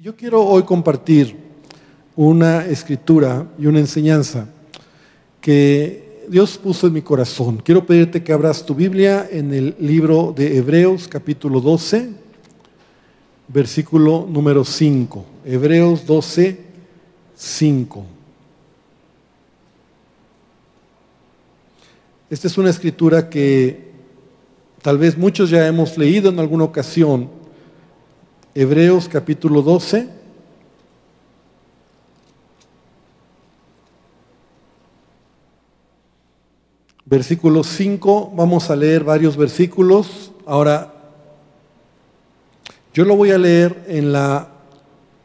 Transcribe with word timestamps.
Yo 0.00 0.14
quiero 0.14 0.44
hoy 0.44 0.62
compartir 0.62 1.36
una 2.14 2.64
escritura 2.66 3.48
y 3.58 3.66
una 3.66 3.80
enseñanza 3.80 4.48
que 5.40 6.24
Dios 6.28 6.56
puso 6.56 6.86
en 6.86 6.92
mi 6.92 7.02
corazón. 7.02 7.56
Quiero 7.56 7.84
pedirte 7.84 8.22
que 8.22 8.32
abras 8.32 8.64
tu 8.64 8.76
Biblia 8.76 9.28
en 9.28 9.52
el 9.52 9.74
libro 9.80 10.32
de 10.36 10.56
Hebreos 10.56 11.08
capítulo 11.08 11.60
12, 11.60 12.10
versículo 13.48 14.24
número 14.30 14.64
5. 14.64 15.24
Hebreos 15.44 16.06
12, 16.06 16.60
5. 17.34 18.06
Esta 22.30 22.46
es 22.46 22.56
una 22.56 22.70
escritura 22.70 23.28
que 23.28 23.90
tal 24.80 24.96
vez 24.96 25.18
muchos 25.18 25.50
ya 25.50 25.66
hemos 25.66 25.98
leído 25.98 26.30
en 26.30 26.38
alguna 26.38 26.62
ocasión 26.62 27.37
Hebreos 28.60 29.08
capítulo 29.08 29.62
12. 29.62 30.08
Versículo 37.04 37.62
5, 37.62 38.32
vamos 38.34 38.68
a 38.68 38.74
leer 38.74 39.04
varios 39.04 39.36
versículos. 39.36 40.32
Ahora, 40.44 40.92
yo 42.92 43.04
lo 43.04 43.14
voy 43.14 43.30
a 43.30 43.38
leer 43.38 43.84
en 43.86 44.10
la, 44.10 44.48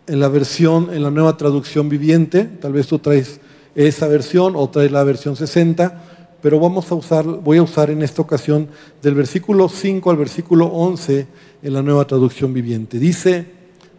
en 0.05 0.19
la 0.19 0.27
versión, 0.27 0.93
en 0.93 1.01
la 1.01 1.09
nueva 1.09 1.35
traducción 1.35 1.89
viviente. 1.89 2.43
Tal 2.43 2.73
vez 2.73 2.85
tú 2.85 2.99
traes 2.99 3.39
esa 3.73 4.07
versión 4.07 4.53
o 4.55 4.69
traes 4.69 4.91
la 4.91 5.03
versión 5.03 5.35
60, 5.35 6.12
pero 6.43 6.59
vamos 6.59 6.91
a 6.91 6.95
usar, 6.95 7.25
voy 7.25 7.57
a 7.57 7.63
usar 7.63 7.89
en 7.89 8.03
esta 8.03 8.21
ocasión 8.21 8.67
del 9.01 9.15
versículo 9.15 9.69
5 9.69 10.11
al 10.11 10.17
versículo 10.17 10.65
11 10.65 11.25
en 11.63 11.73
la 11.73 11.81
nueva 11.81 12.05
traducción 12.05 12.53
viviente. 12.53 12.99
Dice 12.99 13.45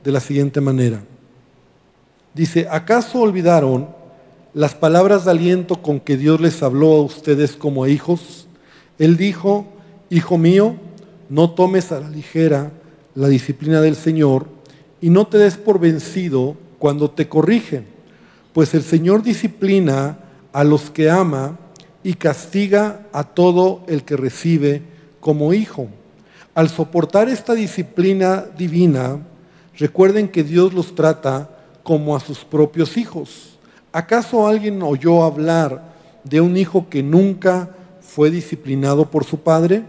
de 0.05 0.13
la 0.13 0.21
siguiente 0.21 0.61
manera. 0.61 1.03
Dice, 2.35 2.69
¿acaso 2.71 3.21
olvidaron 3.21 3.89
las 4.53 4.75
palabras 4.75 5.25
de 5.25 5.31
aliento 5.31 5.81
con 5.81 6.01
que 6.01 6.19
Dios 6.19 6.39
les 6.39 6.63
habló 6.63 6.93
a 6.93 7.03
ustedes 7.03 7.57
como 7.57 7.85
a 7.85 7.89
hijos? 7.89 8.47
Él 8.99 9.17
dijo, 9.17 9.65
Hijo 10.11 10.37
mío, 10.37 10.77
no 11.31 11.53
tomes 11.53 11.93
a 11.93 12.01
la 12.01 12.11
ligera 12.11 12.73
la 13.15 13.29
disciplina 13.29 13.81
del 13.81 13.97
Señor 13.97 14.49
y 15.01 15.09
no 15.09 15.27
te 15.29 15.39
des 15.39 15.57
por 15.57 15.81
vencido 15.81 16.57
cuando 16.79 17.11
te 17.11 17.27
corrigen, 17.27 17.87
pues 18.53 18.75
el 18.75 18.83
Señor 18.83 19.23
disciplina 19.23 20.19
a 20.53 20.63
los 20.63 20.91
que 20.91 21.09
ama 21.09 21.59
y 22.05 22.15
castiga 22.15 23.01
a 23.13 23.25
todo 23.25 23.83
el 23.89 24.05
que 24.05 24.17
recibe 24.17 24.83
como 25.19 25.53
hijo. 25.53 25.89
Al 26.55 26.69
soportar 26.69 27.29
esta 27.29 27.55
disciplina 27.55 28.45
divina, 28.57 29.19
recuerden 29.77 30.29
que 30.29 30.45
Dios 30.45 30.73
los 30.73 30.95
trata 30.95 31.51
como 31.83 32.15
a 32.15 32.21
sus 32.21 32.45
propios 32.45 32.97
hijos. 32.97 33.59
¿Acaso 33.91 34.47
alguien 34.47 34.83
oyó 34.83 35.25
hablar 35.25 35.95
de 36.23 36.41
un 36.41 36.57
hijo 36.57 36.89
que 36.89 37.03
nunca 37.03 37.75
fue 38.01 38.31
disciplinado 38.31 39.11
por 39.11 39.25
su 39.25 39.39
padre? 39.39 39.83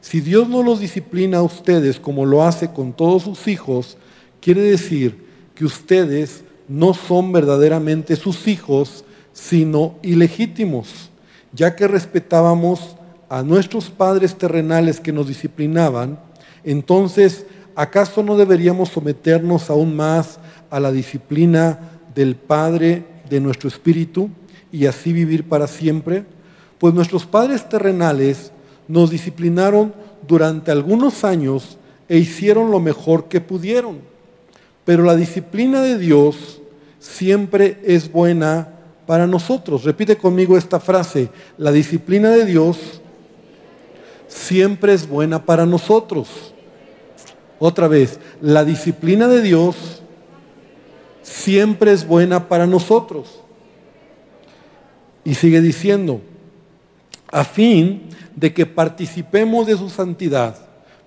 Si 0.00 0.20
Dios 0.20 0.48
no 0.48 0.62
los 0.62 0.80
disciplina 0.80 1.38
a 1.38 1.42
ustedes 1.42 2.00
como 2.00 2.24
lo 2.24 2.42
hace 2.42 2.72
con 2.72 2.92
todos 2.92 3.24
sus 3.24 3.48
hijos, 3.48 3.96
quiere 4.40 4.62
decir 4.62 5.26
que 5.54 5.64
ustedes 5.64 6.44
no 6.68 6.94
son 6.94 7.32
verdaderamente 7.32 8.16
sus 8.16 8.48
hijos, 8.48 9.04
sino 9.32 9.96
ilegítimos, 10.02 11.11
ya 11.52 11.76
que 11.76 11.88
respetábamos 11.88 12.96
a 13.28 13.42
nuestros 13.42 13.90
padres 13.90 14.36
terrenales 14.36 15.00
que 15.00 15.12
nos 15.12 15.28
disciplinaban, 15.28 16.18
entonces, 16.64 17.46
¿acaso 17.74 18.22
no 18.22 18.36
deberíamos 18.36 18.90
someternos 18.90 19.70
aún 19.70 19.96
más 19.96 20.38
a 20.70 20.80
la 20.80 20.92
disciplina 20.92 21.98
del 22.14 22.36
Padre 22.36 23.04
de 23.28 23.40
nuestro 23.40 23.68
espíritu 23.68 24.30
y 24.70 24.86
así 24.86 25.12
vivir 25.12 25.48
para 25.48 25.66
siempre? 25.66 26.24
Pues 26.78 26.94
nuestros 26.94 27.26
padres 27.26 27.68
terrenales 27.68 28.52
nos 28.88 29.10
disciplinaron 29.10 29.94
durante 30.26 30.70
algunos 30.70 31.24
años 31.24 31.78
e 32.08 32.18
hicieron 32.18 32.70
lo 32.70 32.80
mejor 32.80 33.28
que 33.28 33.40
pudieron. 33.40 33.98
Pero 34.84 35.04
la 35.04 35.16
disciplina 35.16 35.80
de 35.80 35.98
Dios 35.98 36.60
siempre 36.98 37.80
es 37.84 38.10
buena 38.10 38.68
para 39.06 39.26
nosotros. 39.26 39.84
Repite 39.84 40.16
conmigo 40.16 40.56
esta 40.56 40.80
frase. 40.80 41.28
La 41.58 41.72
disciplina 41.72 42.30
de 42.30 42.44
Dios 42.44 43.00
siempre 44.28 44.92
es 44.92 45.08
buena 45.08 45.44
para 45.44 45.66
nosotros. 45.66 46.52
Otra 47.58 47.88
vez, 47.88 48.18
la 48.40 48.64
disciplina 48.64 49.28
de 49.28 49.42
Dios 49.42 50.02
siempre 51.22 51.92
es 51.92 52.06
buena 52.06 52.48
para 52.48 52.66
nosotros. 52.66 53.40
Y 55.24 55.34
sigue 55.34 55.60
diciendo, 55.60 56.20
a 57.30 57.44
fin 57.44 58.02
de 58.34 58.52
que 58.52 58.66
participemos 58.66 59.66
de 59.66 59.76
su 59.76 59.88
santidad. 59.88 60.56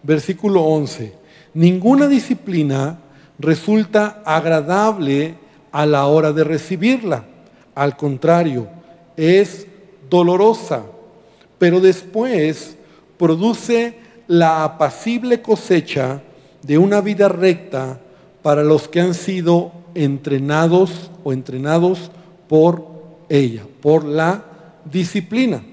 Versículo 0.03 0.61
11, 0.63 1.13
ninguna 1.53 2.07
disciplina 2.07 2.99
resulta 3.39 4.21
agradable 4.25 5.35
a 5.71 5.85
la 5.85 6.05
hora 6.05 6.31
de 6.31 6.43
recibirla. 6.43 7.25
Al 7.75 7.95
contrario, 7.97 8.67
es 9.15 9.67
dolorosa. 10.09 10.83
Pero 11.59 11.79
después 11.79 12.75
produce 13.17 13.97
la 14.27 14.63
apacible 14.63 15.41
cosecha 15.41 16.21
de 16.63 16.77
una 16.77 17.01
vida 17.01 17.29
recta 17.29 17.99
para 18.41 18.63
los 18.63 18.87
que 18.87 19.01
han 19.01 19.13
sido 19.13 19.71
entrenados 19.93 21.11
o 21.23 21.33
entrenados 21.33 22.11
por 22.47 22.85
ella, 23.29 23.63
por 23.81 24.05
la 24.05 24.43
disciplina. 24.85 25.63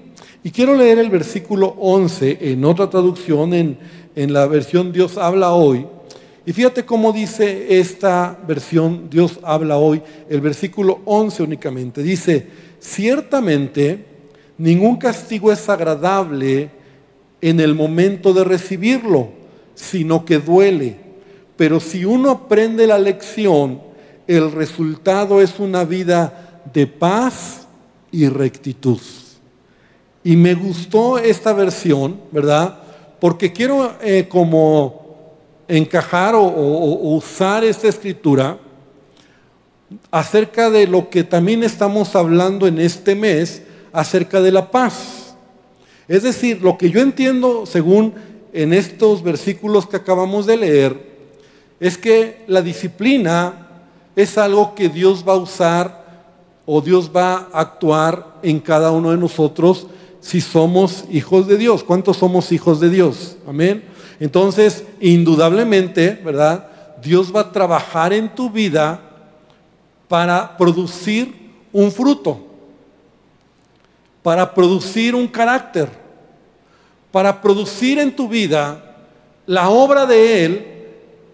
Y 0.43 0.51
quiero 0.51 0.75
leer 0.75 0.99
el 0.99 1.09
versículo 1.09 1.75
11 1.79 2.39
en 2.51 2.65
otra 2.65 2.89
traducción, 2.89 3.53
en, 3.53 3.77
en 4.15 4.33
la 4.33 4.45
versión 4.45 4.91
Dios 4.91 5.17
habla 5.17 5.53
hoy. 5.53 5.87
Y 6.45 6.51
fíjate 6.51 6.85
cómo 6.85 7.13
dice 7.13 7.79
esta 7.79 8.37
versión 8.45 9.09
Dios 9.09 9.39
habla 9.43 9.77
hoy, 9.77 10.01
el 10.29 10.41
versículo 10.41 10.99
11 11.05 11.43
únicamente. 11.43 12.03
Dice, 12.03 12.47
ciertamente 12.79 14.05
ningún 14.57 14.97
castigo 14.97 15.51
es 15.51 15.69
agradable 15.69 16.69
en 17.39 17.59
el 17.59 17.75
momento 17.75 18.33
de 18.33 18.43
recibirlo, 18.43 19.29
sino 19.73 20.25
que 20.25 20.39
duele. 20.39 20.97
Pero 21.55 21.79
si 21.79 22.03
uno 22.03 22.31
aprende 22.31 22.87
la 22.87 22.97
lección, 22.97 23.81
el 24.27 24.51
resultado 24.51 25.41
es 25.41 25.59
una 25.59 25.85
vida 25.85 26.61
de 26.73 26.87
paz 26.87 27.67
y 28.11 28.27
rectitud. 28.27 28.99
Y 30.23 30.35
me 30.35 30.53
gustó 30.55 31.17
esta 31.17 31.53
versión, 31.53 32.19
¿verdad? 32.31 32.79
Porque 33.19 33.51
quiero 33.51 33.93
eh, 34.01 34.27
como 34.29 35.02
encajar 35.67 36.35
o 36.35 36.43
usar 37.15 37.63
esta 37.63 37.87
escritura 37.87 38.57
acerca 40.11 40.69
de 40.69 40.87
lo 40.87 41.09
que 41.09 41.23
también 41.23 41.63
estamos 41.63 42.15
hablando 42.15 42.67
en 42.67 42.79
este 42.79 43.15
mes, 43.15 43.61
acerca 43.91 44.41
de 44.41 44.51
la 44.51 44.71
paz. 44.71 45.35
Es 46.07 46.23
decir, 46.23 46.61
lo 46.61 46.77
que 46.77 46.89
yo 46.89 46.99
entiendo 46.99 47.65
según 47.65 48.13
en 48.51 48.73
estos 48.73 49.23
versículos 49.23 49.87
que 49.87 49.97
acabamos 49.97 50.45
de 50.45 50.57
leer, 50.57 51.13
es 51.79 51.97
que 51.97 52.43
la 52.47 52.61
disciplina 52.61 53.67
es 54.15 54.37
algo 54.37 54.75
que 54.75 54.89
Dios 54.89 55.23
va 55.27 55.33
a 55.33 55.37
usar 55.37 56.03
o 56.65 56.81
Dios 56.81 57.11
va 57.15 57.49
a 57.51 57.61
actuar 57.61 58.39
en 58.41 58.59
cada 58.59 58.91
uno 58.91 59.11
de 59.11 59.17
nosotros 59.17 59.87
si 60.21 60.39
somos 60.39 61.05
hijos 61.11 61.47
de 61.47 61.57
Dios. 61.57 61.83
¿Cuántos 61.83 62.17
somos 62.17 62.51
hijos 62.51 62.79
de 62.79 62.89
Dios? 62.89 63.37
Amén. 63.47 63.83
Entonces, 64.19 64.83
indudablemente, 64.99 66.19
¿verdad? 66.23 66.67
Dios 67.01 67.35
va 67.35 67.41
a 67.41 67.51
trabajar 67.51 68.13
en 68.13 68.33
tu 68.33 68.49
vida 68.49 68.99
para 70.07 70.57
producir 70.57 71.51
un 71.71 71.91
fruto 71.91 72.53
para 74.23 74.53
producir 74.53 75.13
un 75.13 75.27
carácter, 75.27 75.89
para 77.11 77.41
producir 77.41 77.99
en 77.99 78.15
tu 78.15 78.27
vida 78.29 78.95
la 79.45 79.69
obra 79.69 80.05
de 80.05 80.45
Él 80.45 80.67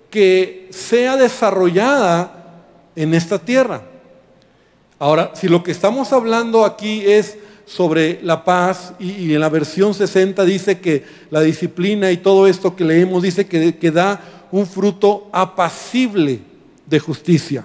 que 0.09 0.68
sea 0.71 1.15
desarrollada 1.15 2.63
en 2.95 3.13
esta 3.13 3.38
tierra. 3.38 3.83
Ahora, 4.98 5.31
si 5.36 5.48
lo 5.48 5.63
que 5.63 5.71
estamos 5.71 6.12
hablando 6.12 6.65
aquí 6.65 7.06
es 7.06 7.38
sobre 7.69 8.19
la 8.24 8.44
paz 8.44 8.94
y, 9.00 9.31
en 9.31 9.39
la 9.39 9.48
versión 9.48 9.94
60 9.94 10.44
dice 10.44 10.80
que 10.80 11.04
la 11.30 11.42
disciplina 11.42 12.12
y 12.12 12.18
todo 12.18 12.48
esto 12.48 12.75
que 12.75 12.83
leemos 12.83 13.21
dice 13.21 13.45
que, 13.45 13.77
que 13.77 13.92
da 13.92 14.48
un 14.51 14.66
fruto 14.66 15.30
apacible 15.31 16.39
de 16.88 17.00
justicia. 17.00 17.63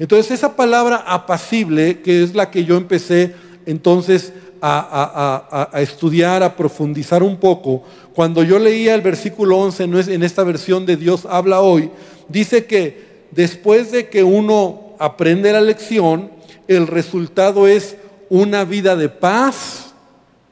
Entonces 0.00 0.32
esa 0.32 0.56
palabra 0.56 0.96
apacible, 1.06 2.00
que 2.00 2.24
es 2.24 2.34
la 2.34 2.50
que 2.50 2.64
yo 2.64 2.76
empecé 2.76 3.36
entonces 3.66 4.32
a, 4.60 5.70
estudiar, 5.74 6.42
a 6.42 6.56
profundizar 6.56 7.22
un 7.22 7.36
poco, 7.36 7.84
cuando 8.14 8.42
yo 8.42 8.58
leía 8.58 8.96
el 8.96 9.00
versículo 9.00 9.58
11 9.58 9.84
en 9.84 10.22
esta 10.24 10.42
versión 10.42 10.86
de 10.86 10.96
Dios 10.96 11.24
habla 11.24 11.60
hoy, 11.60 11.90
dice 12.28 12.66
que 12.66 13.26
después 13.30 13.92
de 13.92 14.08
que 14.08 14.24
uno 14.24 14.96
aprende 14.98 15.52
la 15.52 15.60
lección, 15.60 16.32
el 16.66 16.88
resultado 16.88 17.68
es 17.68 17.96
una 18.28 18.64
vida 18.64 18.96
de 18.96 19.08
paz 19.08 19.94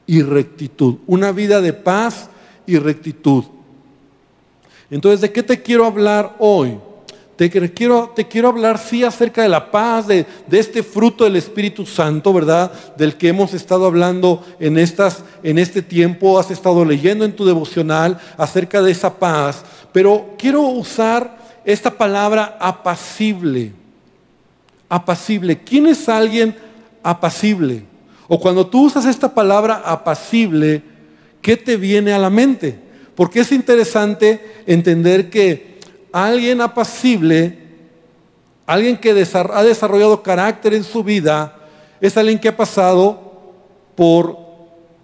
y 0.07 0.21
rectitud. 0.21 0.97
Una 1.07 1.31
vida 1.31 1.61
de 1.61 1.73
paz 1.73 2.29
y 2.65 2.77
rectitud. 2.77 3.43
Entonces, 4.89 5.21
¿de 5.21 5.31
qué 5.31 5.43
te 5.43 5.61
quiero 5.61 5.85
hablar 5.85 6.35
hoy? 6.39 6.77
Te 7.35 7.49
quiero, 7.49 8.13
te 8.15 8.27
quiero 8.29 8.47
hablar, 8.47 8.77
sí, 8.77 9.03
acerca 9.03 9.41
de 9.41 9.49
la 9.49 9.69
paz, 9.69 10.07
de, 10.07 10.25
de, 10.47 10.59
este 10.59 10.83
fruto 10.83 11.25
del 11.25 11.35
Espíritu 11.35 11.85
Santo, 11.85 12.31
¿verdad? 12.31 12.71
Del 12.95 13.17
que 13.17 13.27
hemos 13.27 13.53
estado 13.53 13.85
hablando 13.85 14.45
en, 14.57 14.77
estas, 14.77 15.21
en 15.43 15.57
este 15.57 15.81
tiempo, 15.81 16.39
has 16.39 16.49
estado 16.49 16.85
leyendo 16.85 17.25
en 17.25 17.35
tu 17.35 17.45
devocional 17.45 18.17
acerca 18.37 18.81
de 18.81 18.91
esa 18.91 19.19
paz. 19.19 19.65
Pero 19.91 20.35
quiero 20.37 20.61
usar 20.61 21.37
esta 21.65 21.91
palabra 21.91 22.57
apacible. 22.57 23.73
Apacible. 24.87 25.59
¿Quién 25.59 25.87
es 25.87 26.07
alguien 26.07 26.55
apacible? 27.05 27.83
O 28.27 28.39
cuando 28.39 28.65
tú 28.65 28.85
usas 28.85 29.05
esta 29.05 29.33
palabra 29.33 29.83
apacible, 29.85 30.81
¿qué 31.41 31.55
te 31.55 31.77
viene 31.77 32.11
a 32.11 32.19
la 32.19 32.31
mente? 32.31 32.79
Porque 33.13 33.41
es 33.41 33.51
interesante 33.51 34.63
entender 34.65 35.29
que 35.29 35.77
alguien 36.11 36.61
apacible, 36.61 37.59
alguien 38.65 38.97
que 38.97 39.11
ha 39.11 39.63
desarrollado 39.63 40.23
carácter 40.23 40.73
en 40.73 40.83
su 40.83 41.03
vida, 41.03 41.55
es 42.01 42.17
alguien 42.17 42.39
que 42.39 42.47
ha 42.47 42.57
pasado 42.57 43.53
por 43.93 44.37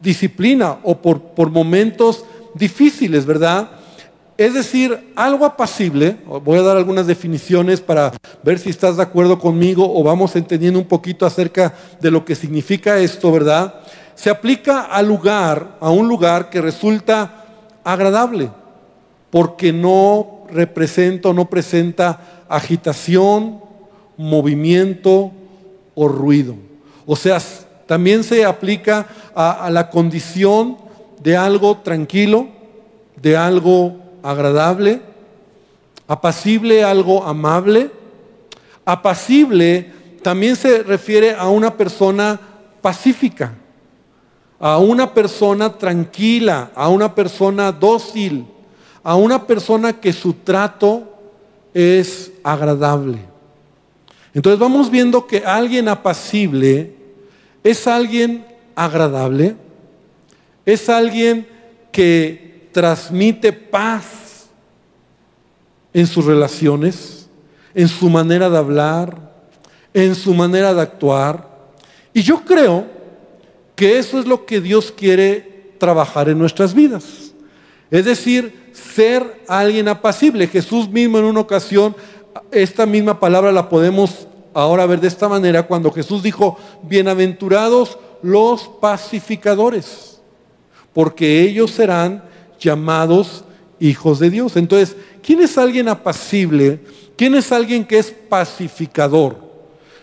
disciplina 0.01 0.79
o 0.81 0.97
por, 0.97 1.21
por 1.21 1.51
momentos 1.51 2.25
difíciles, 2.55 3.25
¿verdad? 3.27 3.69
Es 4.41 4.55
decir, 4.55 5.11
algo 5.15 5.45
apacible, 5.45 6.17
voy 6.43 6.57
a 6.57 6.63
dar 6.63 6.75
algunas 6.75 7.05
definiciones 7.05 7.79
para 7.79 8.11
ver 8.41 8.57
si 8.57 8.71
estás 8.71 8.97
de 8.97 9.03
acuerdo 9.03 9.37
conmigo 9.37 9.85
o 9.95 10.01
vamos 10.01 10.35
entendiendo 10.35 10.79
un 10.79 10.87
poquito 10.87 11.27
acerca 11.27 11.75
de 11.99 12.09
lo 12.09 12.25
que 12.25 12.33
significa 12.33 12.97
esto, 12.97 13.31
¿verdad? 13.31 13.75
Se 14.15 14.31
aplica 14.31 14.81
al 14.81 15.07
lugar, 15.07 15.77
a 15.79 15.91
un 15.91 16.07
lugar 16.07 16.49
que 16.49 16.59
resulta 16.59 17.45
agradable, 17.83 18.49
porque 19.29 19.71
no 19.71 20.45
representa 20.49 21.29
o 21.29 21.33
no 21.33 21.47
presenta 21.47 22.45
agitación, 22.49 23.61
movimiento 24.17 25.31
o 25.93 26.07
ruido. 26.07 26.55
O 27.05 27.15
sea, 27.15 27.37
también 27.85 28.23
se 28.23 28.43
aplica 28.43 29.05
a, 29.35 29.67
a 29.67 29.69
la 29.69 29.91
condición 29.91 30.77
de 31.21 31.37
algo 31.37 31.77
tranquilo, 31.77 32.47
de 33.21 33.37
algo 33.37 34.00
agradable, 34.23 35.01
apacible, 36.07 36.83
algo 36.83 37.23
amable. 37.23 37.91
Apacible 38.85 39.91
también 40.21 40.55
se 40.55 40.83
refiere 40.83 41.35
a 41.35 41.49
una 41.49 41.75
persona 41.75 42.39
pacífica, 42.81 43.53
a 44.59 44.77
una 44.77 45.13
persona 45.13 45.77
tranquila, 45.77 46.71
a 46.75 46.89
una 46.89 47.13
persona 47.13 47.71
dócil, 47.71 48.45
a 49.03 49.15
una 49.15 49.45
persona 49.47 49.93
que 49.93 50.13
su 50.13 50.33
trato 50.33 51.07
es 51.73 52.31
agradable. 52.43 53.19
Entonces 54.33 54.59
vamos 54.59 54.89
viendo 54.89 55.27
que 55.27 55.43
alguien 55.45 55.87
apacible 55.87 56.95
es 57.63 57.87
alguien 57.87 58.45
agradable, 58.75 59.55
es 60.65 60.89
alguien 60.89 61.47
que 61.91 62.50
transmite 62.71 63.53
paz 63.53 64.49
en 65.93 66.07
sus 66.07 66.25
relaciones, 66.25 67.27
en 67.73 67.87
su 67.87 68.09
manera 68.09 68.49
de 68.49 68.57
hablar, 68.57 69.31
en 69.93 70.15
su 70.15 70.33
manera 70.33 70.73
de 70.73 70.81
actuar. 70.81 71.49
Y 72.13 72.21
yo 72.21 72.43
creo 72.43 72.85
que 73.75 73.97
eso 73.97 74.19
es 74.19 74.25
lo 74.25 74.45
que 74.45 74.61
Dios 74.61 74.91
quiere 74.91 75.73
trabajar 75.77 76.29
en 76.29 76.37
nuestras 76.37 76.73
vidas. 76.73 77.33
Es 77.89 78.05
decir, 78.05 78.71
ser 78.73 79.43
alguien 79.47 79.87
apacible. 79.87 80.47
Jesús 80.47 80.89
mismo 80.89 81.17
en 81.17 81.25
una 81.25 81.41
ocasión, 81.41 81.95
esta 82.51 82.85
misma 82.85 83.19
palabra 83.19 83.51
la 83.51 83.67
podemos 83.67 84.27
ahora 84.53 84.85
ver 84.85 84.99
de 84.99 85.07
esta 85.07 85.29
manera, 85.29 85.63
cuando 85.63 85.91
Jesús 85.91 86.23
dijo, 86.23 86.57
bienaventurados 86.83 87.97
los 88.21 88.67
pacificadores, 88.67 90.19
porque 90.93 91.41
ellos 91.41 91.71
serán 91.71 92.23
llamados 92.61 93.43
hijos 93.79 94.19
de 94.19 94.29
Dios. 94.29 94.55
Entonces, 94.55 94.95
¿quién 95.21 95.41
es 95.41 95.57
alguien 95.57 95.89
apacible? 95.89 96.79
¿Quién 97.17 97.35
es 97.35 97.51
alguien 97.51 97.83
que 97.83 97.99
es 97.99 98.11
pacificador? 98.29 99.51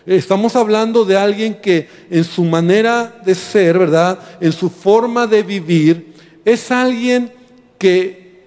Estamos 0.05 0.55
hablando 0.55 1.05
de 1.05 1.17
alguien 1.17 1.55
que 1.55 1.87
en 2.09 2.23
su 2.23 2.43
manera 2.43 3.21
de 3.25 3.35
ser, 3.35 3.77
¿verdad? 3.79 4.19
En 4.41 4.51
su 4.51 4.69
forma 4.69 5.27
de 5.27 5.43
vivir, 5.43 6.13
es 6.45 6.71
alguien 6.71 7.31
que 7.77 8.43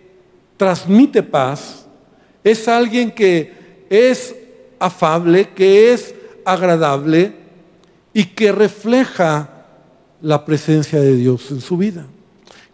transmite 0.57 1.23
paz, 1.23 1.87
es 2.45 2.69
alguien 2.69 3.11
que 3.11 3.87
es 3.89 4.35
afable, 4.79 5.51
que 5.55 5.93
es 5.93 6.15
agradable 6.45 7.33
y 8.13 8.25
que 8.25 8.51
refleja 8.53 9.49
la 10.21 10.45
presencia 10.45 11.01
de 11.01 11.15
Dios 11.15 11.51
en 11.51 11.61
su 11.61 11.77
vida. 11.77 12.07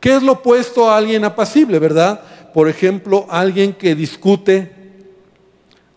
¿Qué 0.00 0.16
es 0.16 0.22
lo 0.22 0.32
opuesto 0.32 0.88
a 0.88 0.96
alguien 0.96 1.24
apacible, 1.24 1.78
verdad? 1.78 2.20
Por 2.54 2.68
ejemplo, 2.68 3.26
alguien 3.28 3.72
que 3.72 3.94
discute, 3.94 4.72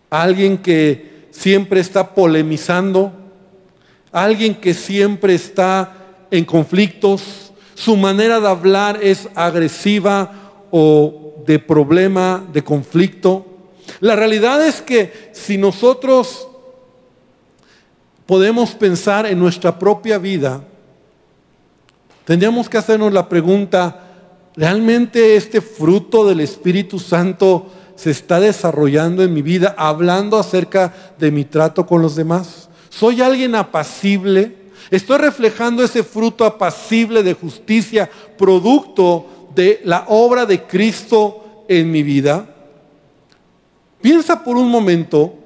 alguien 0.09 0.57
que 0.57 1.27
siempre 1.31 1.79
está 1.79 2.13
polemizando, 2.13 3.11
alguien 4.11 4.55
que 4.55 4.73
siempre 4.73 5.35
está 5.35 5.93
en 6.31 6.45
conflictos, 6.45 7.51
su 7.75 7.95
manera 7.95 8.39
de 8.39 8.47
hablar 8.47 8.99
es 9.01 9.27
agresiva 9.35 10.67
o 10.71 11.43
de 11.45 11.59
problema, 11.59 12.43
de 12.51 12.63
conflicto. 12.63 13.45
La 13.99 14.15
realidad 14.15 14.65
es 14.65 14.81
que 14.81 15.31
si 15.33 15.57
nosotros 15.57 16.47
podemos 18.25 18.71
pensar 18.71 19.25
en 19.25 19.39
nuestra 19.39 19.77
propia 19.77 20.17
vida, 20.17 20.63
Tendríamos 22.25 22.69
que 22.69 22.77
hacernos 22.77 23.11
la 23.13 23.27
pregunta, 23.27 23.99
¿realmente 24.55 25.35
este 25.35 25.61
fruto 25.61 26.25
del 26.27 26.39
Espíritu 26.39 26.99
Santo 26.99 27.67
se 27.95 28.11
está 28.11 28.39
desarrollando 28.39 29.23
en 29.23 29.33
mi 29.33 29.41
vida 29.41 29.75
hablando 29.77 30.37
acerca 30.37 30.93
de 31.17 31.31
mi 31.31 31.45
trato 31.45 31.85
con 31.85 32.01
los 32.01 32.15
demás? 32.15 32.69
¿Soy 32.89 33.21
alguien 33.21 33.55
apacible? 33.55 34.55
¿Estoy 34.91 35.17
reflejando 35.17 35.83
ese 35.83 36.03
fruto 36.03 36.45
apacible 36.45 37.23
de 37.23 37.33
justicia, 37.33 38.09
producto 38.37 39.49
de 39.55 39.81
la 39.83 40.05
obra 40.09 40.45
de 40.45 40.63
Cristo 40.63 41.65
en 41.67 41.89
mi 41.91 42.03
vida? 42.03 42.47
Piensa 44.01 44.43
por 44.43 44.57
un 44.57 44.69
momento 44.69 45.40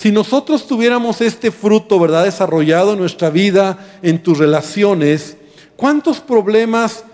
si 0.00 0.10
nosotros 0.10 0.66
tuviéramos 0.66 1.20
este 1.20 1.50
fruto, 1.50 2.00
¿verdad?, 2.00 2.24
desarrollado 2.24 2.94
en 2.94 3.00
nuestra 3.00 3.28
vida, 3.28 3.76
en 4.00 4.22
tus 4.22 4.38
relaciones, 4.38 5.36
¿cuántos 5.76 6.20
problemas 6.20 7.04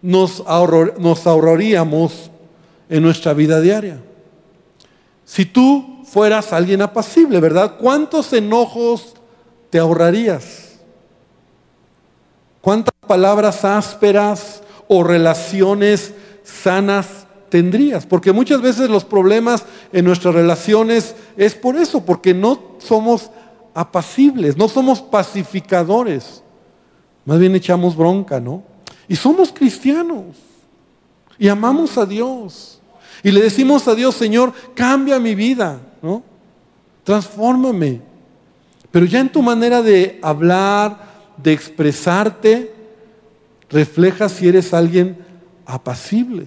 nos, 0.00 0.42
nos 0.98 1.26
ahorraríamos 1.26 2.30
en 2.88 3.02
nuestra 3.02 3.34
vida 3.34 3.60
diaria? 3.60 4.00
Si 5.26 5.44
tú 5.44 6.00
fueras 6.06 6.54
alguien 6.54 6.80
apacible, 6.80 7.40
¿verdad? 7.40 7.76
¿Cuántos 7.78 8.32
enojos 8.32 9.12
te 9.68 9.78
ahorrarías? 9.78 10.78
¿Cuántas 12.62 12.94
palabras 13.06 13.66
ásperas 13.66 14.62
o 14.88 15.04
relaciones 15.04 16.14
sanas 16.42 17.26
tendrías. 17.50 18.06
Porque 18.06 18.32
muchas 18.32 18.62
veces 18.62 18.88
los 18.88 19.04
problemas 19.04 19.64
en 19.92 20.06
nuestras 20.06 20.34
relaciones 20.34 21.14
es 21.36 21.54
por 21.54 21.76
eso, 21.76 22.04
porque 22.04 22.32
no 22.32 22.58
somos 22.78 23.30
apacibles, 23.74 24.56
no 24.56 24.68
somos 24.68 25.02
pacificadores. 25.02 26.42
Más 27.26 27.38
bien 27.38 27.54
echamos 27.54 27.96
bronca, 27.96 28.40
¿no? 28.40 28.62
Y 29.06 29.16
somos 29.16 29.52
cristianos. 29.52 30.36
Y 31.38 31.48
amamos 31.48 31.98
a 31.98 32.06
Dios. 32.06 32.80
Y 33.22 33.30
le 33.30 33.42
decimos 33.42 33.86
a 33.88 33.94
Dios, 33.94 34.14
Señor, 34.14 34.52
cambia 34.74 35.18
mi 35.18 35.34
vida, 35.34 35.80
¿no? 36.00 36.22
Transfórmame. 37.04 38.00
Pero 38.90 39.06
ya 39.06 39.20
en 39.20 39.30
tu 39.30 39.42
manera 39.42 39.82
de 39.82 40.18
hablar, 40.22 41.10
de 41.36 41.52
expresarte, 41.52 42.74
refleja 43.68 44.28
si 44.28 44.48
eres 44.48 44.74
alguien 44.74 45.18
apacible. 45.64 46.46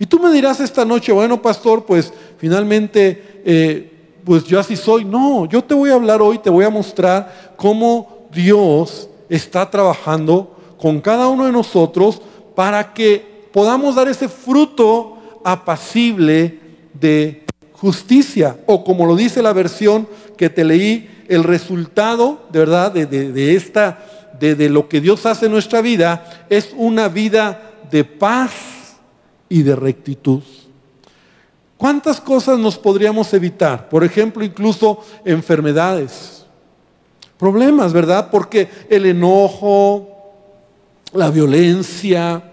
Y 0.00 0.06
tú 0.06 0.18
me 0.18 0.32
dirás 0.32 0.58
esta 0.60 0.86
noche, 0.86 1.12
bueno, 1.12 1.42
pastor, 1.42 1.84
pues 1.84 2.10
finalmente, 2.38 3.42
eh, 3.44 3.92
pues 4.24 4.44
yo 4.44 4.58
así 4.58 4.74
soy. 4.74 5.04
No, 5.04 5.44
yo 5.44 5.62
te 5.62 5.74
voy 5.74 5.90
a 5.90 5.94
hablar 5.94 6.22
hoy, 6.22 6.38
te 6.38 6.48
voy 6.48 6.64
a 6.64 6.70
mostrar 6.70 7.52
cómo 7.56 8.26
Dios 8.32 9.10
está 9.28 9.70
trabajando 9.70 10.56
con 10.78 11.02
cada 11.02 11.28
uno 11.28 11.44
de 11.44 11.52
nosotros 11.52 12.22
para 12.54 12.94
que 12.94 13.44
podamos 13.52 13.94
dar 13.94 14.08
ese 14.08 14.30
fruto 14.30 15.18
apacible 15.44 16.58
de 16.94 17.44
justicia, 17.72 18.56
o 18.64 18.82
como 18.82 19.04
lo 19.04 19.14
dice 19.16 19.42
la 19.42 19.52
versión 19.52 20.08
que 20.38 20.48
te 20.48 20.64
leí, 20.64 21.24
el 21.28 21.44
resultado, 21.44 22.46
de 22.50 22.58
verdad, 22.58 22.90
de, 22.90 23.54
esta, 23.54 24.02
de, 24.40 24.54
de 24.54 24.70
lo 24.70 24.88
que 24.88 25.02
Dios 25.02 25.26
hace 25.26 25.44
en 25.44 25.52
nuestra 25.52 25.82
vida, 25.82 26.46
es 26.48 26.70
una 26.74 27.08
vida 27.08 27.70
de 27.90 28.04
paz 28.04 28.79
y 29.50 29.62
de 29.62 29.76
rectitud. 29.76 30.40
¿Cuántas 31.76 32.20
cosas 32.20 32.58
nos 32.58 32.78
podríamos 32.78 33.32
evitar? 33.34 33.88
Por 33.90 34.04
ejemplo, 34.04 34.44
incluso 34.44 35.00
enfermedades, 35.24 36.46
problemas, 37.38 37.92
¿verdad? 37.92 38.30
Porque 38.30 38.68
el 38.88 39.06
enojo, 39.06 40.08
la 41.12 41.30
violencia, 41.30 42.44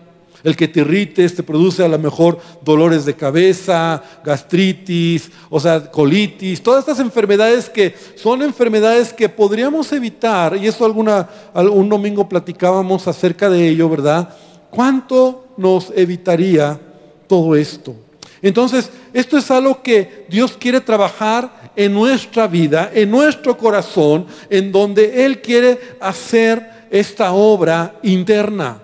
el 0.43 0.55
que 0.55 0.69
te 0.69 0.79
irrites 0.79 1.35
te 1.35 1.43
produce 1.43 1.83
a 1.83 1.89
lo 1.89 1.99
mejor 1.99 2.39
dolores 2.63 3.03
de 3.03 3.15
cabeza, 3.15 4.01
gastritis, 4.23 5.29
o 5.49 5.59
sea, 5.59 5.91
colitis, 5.91 6.63
todas 6.63 6.79
estas 6.79 6.99
enfermedades 6.99 7.69
que 7.69 7.93
son 8.15 8.41
enfermedades 8.41 9.11
que 9.11 9.27
podríamos 9.27 9.91
evitar, 9.91 10.55
y 10.55 10.67
eso 10.67 10.85
alguna, 10.85 11.27
un 11.53 11.89
domingo 11.89 12.29
platicábamos 12.29 13.07
acerca 13.09 13.49
de 13.49 13.67
ello, 13.67 13.89
¿verdad? 13.89 14.29
¿Cuánto 14.69 15.47
nos 15.57 15.91
evitaría 15.95 16.79
todo 17.27 17.55
esto? 17.55 17.95
Entonces, 18.41 18.89
esto 19.13 19.37
es 19.37 19.49
algo 19.49 19.81
que 19.81 20.25
Dios 20.29 20.55
quiere 20.57 20.81
trabajar 20.81 21.71
en 21.75 21.93
nuestra 21.93 22.47
vida, 22.47 22.91
en 22.93 23.09
nuestro 23.09 23.57
corazón, 23.57 24.27
en 24.49 24.71
donde 24.71 25.25
Él 25.25 25.41
quiere 25.41 25.79
hacer 25.99 26.87
esta 26.89 27.31
obra 27.33 27.95
interna. 28.03 28.81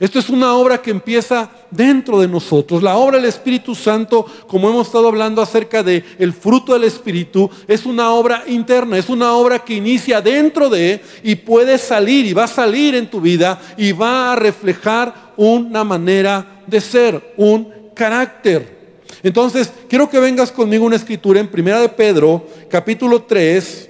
Esto 0.00 0.18
es 0.18 0.28
una 0.28 0.54
obra 0.54 0.82
que 0.82 0.90
empieza 0.90 1.48
dentro 1.70 2.20
de 2.20 2.26
nosotros. 2.26 2.82
La 2.82 2.96
obra 2.96 3.16
del 3.16 3.26
Espíritu 3.26 3.76
Santo, 3.76 4.26
como 4.48 4.68
hemos 4.68 4.88
estado 4.88 5.06
hablando 5.06 5.40
acerca 5.40 5.84
del 5.84 6.04
el 6.18 6.32
fruto 6.32 6.72
del 6.72 6.84
Espíritu, 6.84 7.48
es 7.68 7.86
una 7.86 8.10
obra 8.10 8.42
interna, 8.46 8.98
es 8.98 9.08
una 9.08 9.34
obra 9.34 9.60
que 9.60 9.74
inicia 9.74 10.20
dentro 10.20 10.68
de 10.68 11.00
y 11.22 11.36
puede 11.36 11.78
salir 11.78 12.26
y 12.26 12.32
va 12.32 12.44
a 12.44 12.48
salir 12.48 12.96
en 12.96 13.08
tu 13.08 13.20
vida 13.20 13.60
y 13.76 13.92
va 13.92 14.32
a 14.32 14.36
reflejar 14.36 15.32
una 15.36 15.84
manera 15.84 16.53
de 16.66 16.80
ser, 16.80 17.34
un 17.36 17.72
carácter. 17.94 18.74
Entonces, 19.22 19.72
quiero 19.88 20.08
que 20.08 20.18
vengas 20.18 20.52
conmigo 20.52 20.84
una 20.84 20.96
escritura 20.96 21.40
en 21.40 21.48
Primera 21.48 21.80
de 21.80 21.88
Pedro, 21.88 22.46
capítulo 22.68 23.22
3, 23.22 23.88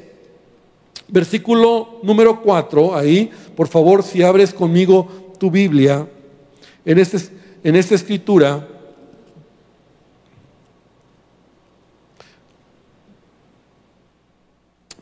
versículo 1.08 2.00
número 2.02 2.40
4, 2.42 2.96
ahí, 2.96 3.30
por 3.56 3.68
favor, 3.68 4.02
si 4.02 4.22
abres 4.22 4.52
conmigo 4.52 5.34
tu 5.38 5.50
Biblia 5.50 6.06
en, 6.84 6.98
este, 6.98 7.18
en 7.62 7.76
esta 7.76 7.94
escritura, 7.94 8.68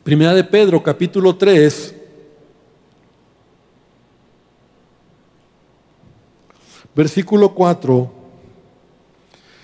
Primera 0.03 0.33
de 0.33 0.43
Pedro, 0.43 0.83
capítulo 0.83 1.37
3, 1.37 1.95
versículo 6.95 7.53
4. 7.53 8.23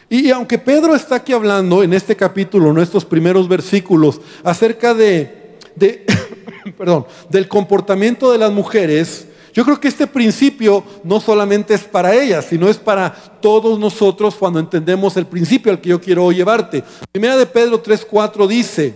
Y, 0.09 0.31
aunque 0.31 0.57
Pedro 0.57 0.95
está 0.95 1.15
aquí 1.15 1.33
hablando 1.33 1.83
en 1.83 1.93
este 1.93 2.15
capítulo, 2.15 2.71
en 2.71 2.79
estos 2.79 3.05
primeros 3.05 3.47
versículos, 3.47 4.19
acerca 4.43 4.95
de, 4.95 5.57
perdón, 6.77 7.05
del 7.29 7.47
comportamiento 7.47 8.31
de 8.31 8.39
las 8.39 8.51
mujeres, 8.51 9.27
yo 9.53 9.63
creo 9.63 9.79
que 9.79 9.87
este 9.87 10.07
principio 10.07 10.83
no 11.03 11.19
solamente 11.19 11.75
es 11.75 11.83
para 11.83 12.15
ellas, 12.15 12.45
sino 12.45 12.69
es 12.69 12.77
para 12.77 13.13
todos 13.41 13.79
nosotros 13.79 14.35
cuando 14.35 14.59
entendemos 14.59 15.15
el 15.17 15.27
principio 15.27 15.71
al 15.71 15.81
que 15.81 15.89
yo 15.89 16.01
quiero 16.01 16.31
llevarte. 16.31 16.83
Primera 17.11 17.37
de 17.37 17.45
Pedro 17.45 17.81
3.4 17.81 18.47
dice, 18.47 18.93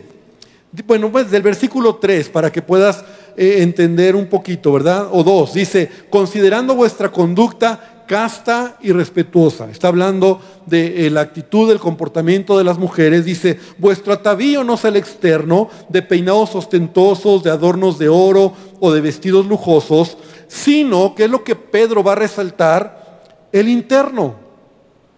bueno, 0.85 1.11
pues 1.11 1.29
del 1.29 1.43
versículo 1.43 1.95
3 1.95 2.29
para 2.29 2.51
que 2.51 2.61
puedas 2.61 3.03
eh, 3.37 3.57
entender 3.59 4.15
un 4.15 4.27
poquito, 4.27 4.71
¿verdad? 4.71 5.09
O 5.11 5.23
2, 5.23 5.53
dice, 5.53 5.89
considerando 6.09 6.75
vuestra 6.75 7.11
conducta 7.11 7.92
casta 8.05 8.77
y 8.81 8.91
respetuosa. 8.91 9.69
Está 9.69 9.87
hablando 9.87 10.41
de 10.65 11.07
eh, 11.07 11.09
la 11.09 11.21
actitud, 11.21 11.67
del 11.67 11.79
comportamiento 11.79 12.57
de 12.57 12.63
las 12.63 12.77
mujeres. 12.77 13.25
Dice, 13.25 13.59
vuestro 13.77 14.13
atavío 14.13 14.63
no 14.63 14.77
sea 14.77 14.89
el 14.89 14.97
externo, 14.97 15.69
de 15.89 16.01
peinados 16.01 16.55
ostentosos, 16.55 17.43
de 17.43 17.51
adornos 17.51 17.99
de 17.99 18.09
oro 18.09 18.53
o 18.79 18.91
de 18.91 19.01
vestidos 19.01 19.45
lujosos, 19.45 20.17
sino 20.47 21.15
que 21.15 21.25
es 21.25 21.29
lo 21.29 21.43
que 21.43 21.55
Pedro 21.55 22.03
va 22.03 22.13
a 22.13 22.15
resaltar, 22.15 23.21
el 23.51 23.69
interno. 23.69 24.35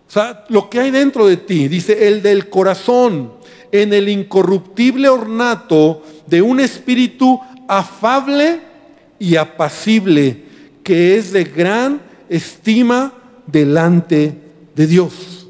O 0.08 0.12
sea, 0.12 0.46
lo 0.50 0.70
que 0.70 0.80
hay 0.80 0.92
dentro 0.92 1.26
de 1.26 1.38
ti, 1.38 1.68
dice, 1.68 2.08
el 2.08 2.22
del 2.22 2.50
corazón, 2.50 3.34
en 3.72 3.94
el 3.94 4.08
incorruptible 4.08 5.10
ornato 5.10 6.04
de 6.28 6.42
un 6.42 6.60
espíritu 6.60 7.40
afable 7.68 8.62
y 9.20 9.36
apacible, 9.36 10.44
que 10.84 11.18
es 11.18 11.32
de 11.32 11.44
gran 11.44 12.02
estima 12.30 13.14
delante 13.48 14.42
de 14.76 14.88
Dios. 14.88 15.48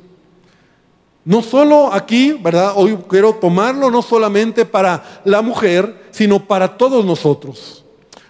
No 1.24 1.42
solo 1.42 1.92
aquí, 1.92 2.34
¿verdad? 2.34 2.74
Hoy 2.76 2.98
quiero 3.10 3.34
tomarlo 3.34 3.90
no 3.90 4.02
solamente 4.02 4.64
para 4.64 5.22
la 5.26 5.42
mujer, 5.42 6.06
sino 6.12 6.46
para 6.46 6.78
todos 6.78 7.04
nosotros. 7.04 7.84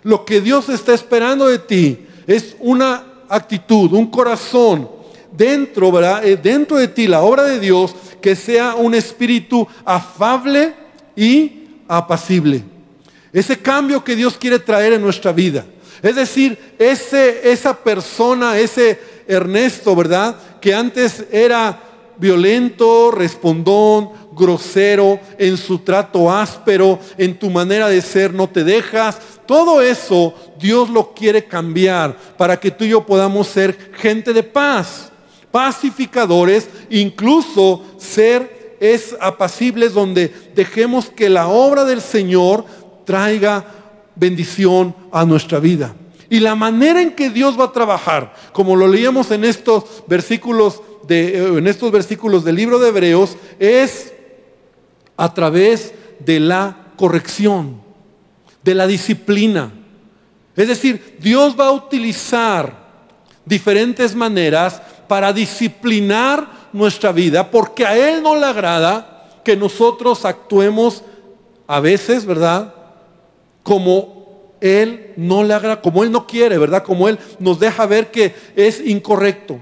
Lo 0.03 0.23
que 0.23 0.39
Dios 0.39 0.69
está 0.69 0.93
esperando 0.93 1.47
de 1.47 1.59
ti 1.59 2.05
es 2.25 2.55
una 2.59 3.03
actitud, 3.27 3.91
un 3.91 4.07
corazón 4.07 4.89
dentro. 5.31 5.91
Eh, 6.23 6.37
dentro 6.41 6.77
de 6.77 6.87
ti, 6.87 7.07
la 7.07 7.21
obra 7.21 7.43
de 7.43 7.59
Dios, 7.59 7.93
que 8.21 8.35
sea 8.35 8.75
un 8.75 8.95
espíritu 8.95 9.67
afable 9.83 10.73
y 11.15 11.63
apacible. 11.87 12.63
Ese 13.33 13.57
cambio 13.59 14.03
que 14.03 14.15
Dios 14.15 14.37
quiere 14.37 14.59
traer 14.59 14.93
en 14.93 15.01
nuestra 15.01 15.33
vida. 15.33 15.65
Es 16.01 16.15
decir, 16.15 16.57
ese, 16.77 17.51
esa 17.51 17.75
persona, 17.75 18.57
ese 18.57 18.99
Ernesto, 19.27 19.95
¿verdad? 19.95 20.35
Que 20.61 20.73
antes 20.73 21.25
era 21.31 21.81
violento, 22.17 23.11
respondón, 23.11 24.09
grosero, 24.33 25.19
en 25.37 25.57
su 25.57 25.79
trato 25.79 26.31
áspero, 26.31 26.99
en 27.17 27.37
tu 27.37 27.49
manera 27.49 27.87
de 27.87 28.01
ser, 28.01 28.33
no 28.33 28.47
te 28.47 28.63
dejas. 28.63 29.19
Todo 29.45 29.81
eso 29.81 30.33
Dios 30.59 30.89
lo 30.89 31.13
quiere 31.13 31.45
cambiar 31.45 32.15
para 32.37 32.59
que 32.59 32.71
tú 32.71 32.83
y 32.83 32.89
yo 32.89 33.05
podamos 33.05 33.47
ser 33.47 33.91
gente 33.97 34.33
de 34.33 34.43
paz, 34.43 35.11
pacificadores, 35.51 36.67
incluso 36.89 37.83
ser 37.97 38.77
es 38.79 39.15
apacibles 39.21 39.93
donde 39.93 40.33
dejemos 40.53 41.09
que 41.09 41.29
la 41.29 41.47
obra 41.47 41.85
del 41.85 42.01
Señor 42.01 42.65
traiga 43.05 43.65
bendición 44.15 44.95
a 45.11 45.25
nuestra 45.25 45.59
vida. 45.59 45.95
Y 46.29 46.39
la 46.39 46.55
manera 46.55 47.01
en 47.01 47.11
que 47.11 47.29
Dios 47.29 47.59
va 47.59 47.65
a 47.65 47.71
trabajar, 47.71 48.33
como 48.51 48.75
lo 48.75 48.87
leíamos 48.87 49.31
en 49.31 49.43
estos 49.43 50.03
versículos 50.07 50.81
de, 51.07 51.37
eh, 51.37 51.57
en 51.57 51.67
estos 51.67 51.91
versículos 51.91 52.43
del 52.43 52.55
libro 52.55 52.79
de 52.79 52.89
Hebreos, 52.89 53.37
es 53.59 54.13
a 55.17 55.33
través 55.33 55.93
de 56.19 56.39
la 56.39 56.87
corrección, 56.97 57.81
de 58.63 58.75
la 58.75 58.87
disciplina. 58.87 59.71
Es 60.55 60.67
decir, 60.67 61.17
Dios 61.19 61.55
va 61.59 61.67
a 61.67 61.71
utilizar 61.71 62.85
diferentes 63.45 64.15
maneras 64.15 64.81
para 65.07 65.31
disciplinar 65.31 66.69
nuestra 66.73 67.11
vida, 67.11 67.51
porque 67.51 67.85
a 67.85 67.95
Él 67.95 68.23
no 68.23 68.35
le 68.35 68.45
agrada 68.45 69.29
que 69.43 69.55
nosotros 69.55 70.25
actuemos 70.25 71.03
a 71.67 71.79
veces, 71.79 72.25
¿verdad? 72.25 72.73
Como 73.65 74.53
Él 74.61 75.13
no 75.17 75.43
le 75.43 75.55
agrada, 75.55 75.81
como 75.81 76.03
Él 76.03 76.11
no 76.11 76.27
quiere, 76.27 76.59
¿verdad? 76.59 76.83
Como 76.83 77.09
Él 77.09 77.17
nos 77.39 77.59
deja 77.59 77.87
ver 77.87 78.11
que 78.11 78.35
es 78.55 78.79
incorrecto. 78.79 79.59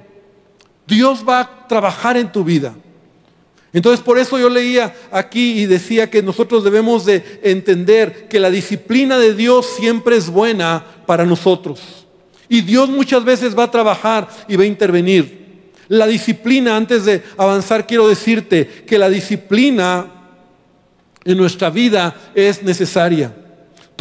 Dios 0.85 1.23
va 1.27 1.39
a 1.39 1.67
trabajar 1.69 2.17
en 2.17 2.29
tu 2.29 2.43
vida. 2.43 2.75
Entonces 3.71 4.03
por 4.03 4.19
eso 4.19 4.37
yo 4.37 4.49
leía 4.49 4.93
aquí 5.09 5.61
y 5.61 5.67
decía 5.67 6.09
que 6.09 6.21
nosotros 6.21 6.65
debemos 6.65 7.05
de 7.05 7.23
entender 7.43 8.27
que 8.27 8.41
la 8.41 8.51
disciplina 8.51 9.17
de 9.17 9.33
Dios 9.33 9.67
siempre 9.77 10.17
es 10.17 10.29
buena 10.29 10.83
para 11.05 11.25
nosotros. 11.25 12.05
Y 12.49 12.59
Dios 12.59 12.89
muchas 12.89 13.23
veces 13.23 13.57
va 13.57 13.63
a 13.63 13.71
trabajar 13.71 14.27
y 14.49 14.57
va 14.57 14.63
a 14.63 14.67
intervenir. 14.67 15.43
La 15.87 16.07
disciplina, 16.07 16.75
antes 16.75 17.05
de 17.05 17.23
avanzar, 17.37 17.87
quiero 17.87 18.09
decirte 18.09 18.67
que 18.85 18.97
la 18.97 19.09
disciplina 19.09 20.07
en 21.23 21.37
nuestra 21.37 21.69
vida 21.69 22.13
es 22.35 22.63
necesaria. 22.63 23.33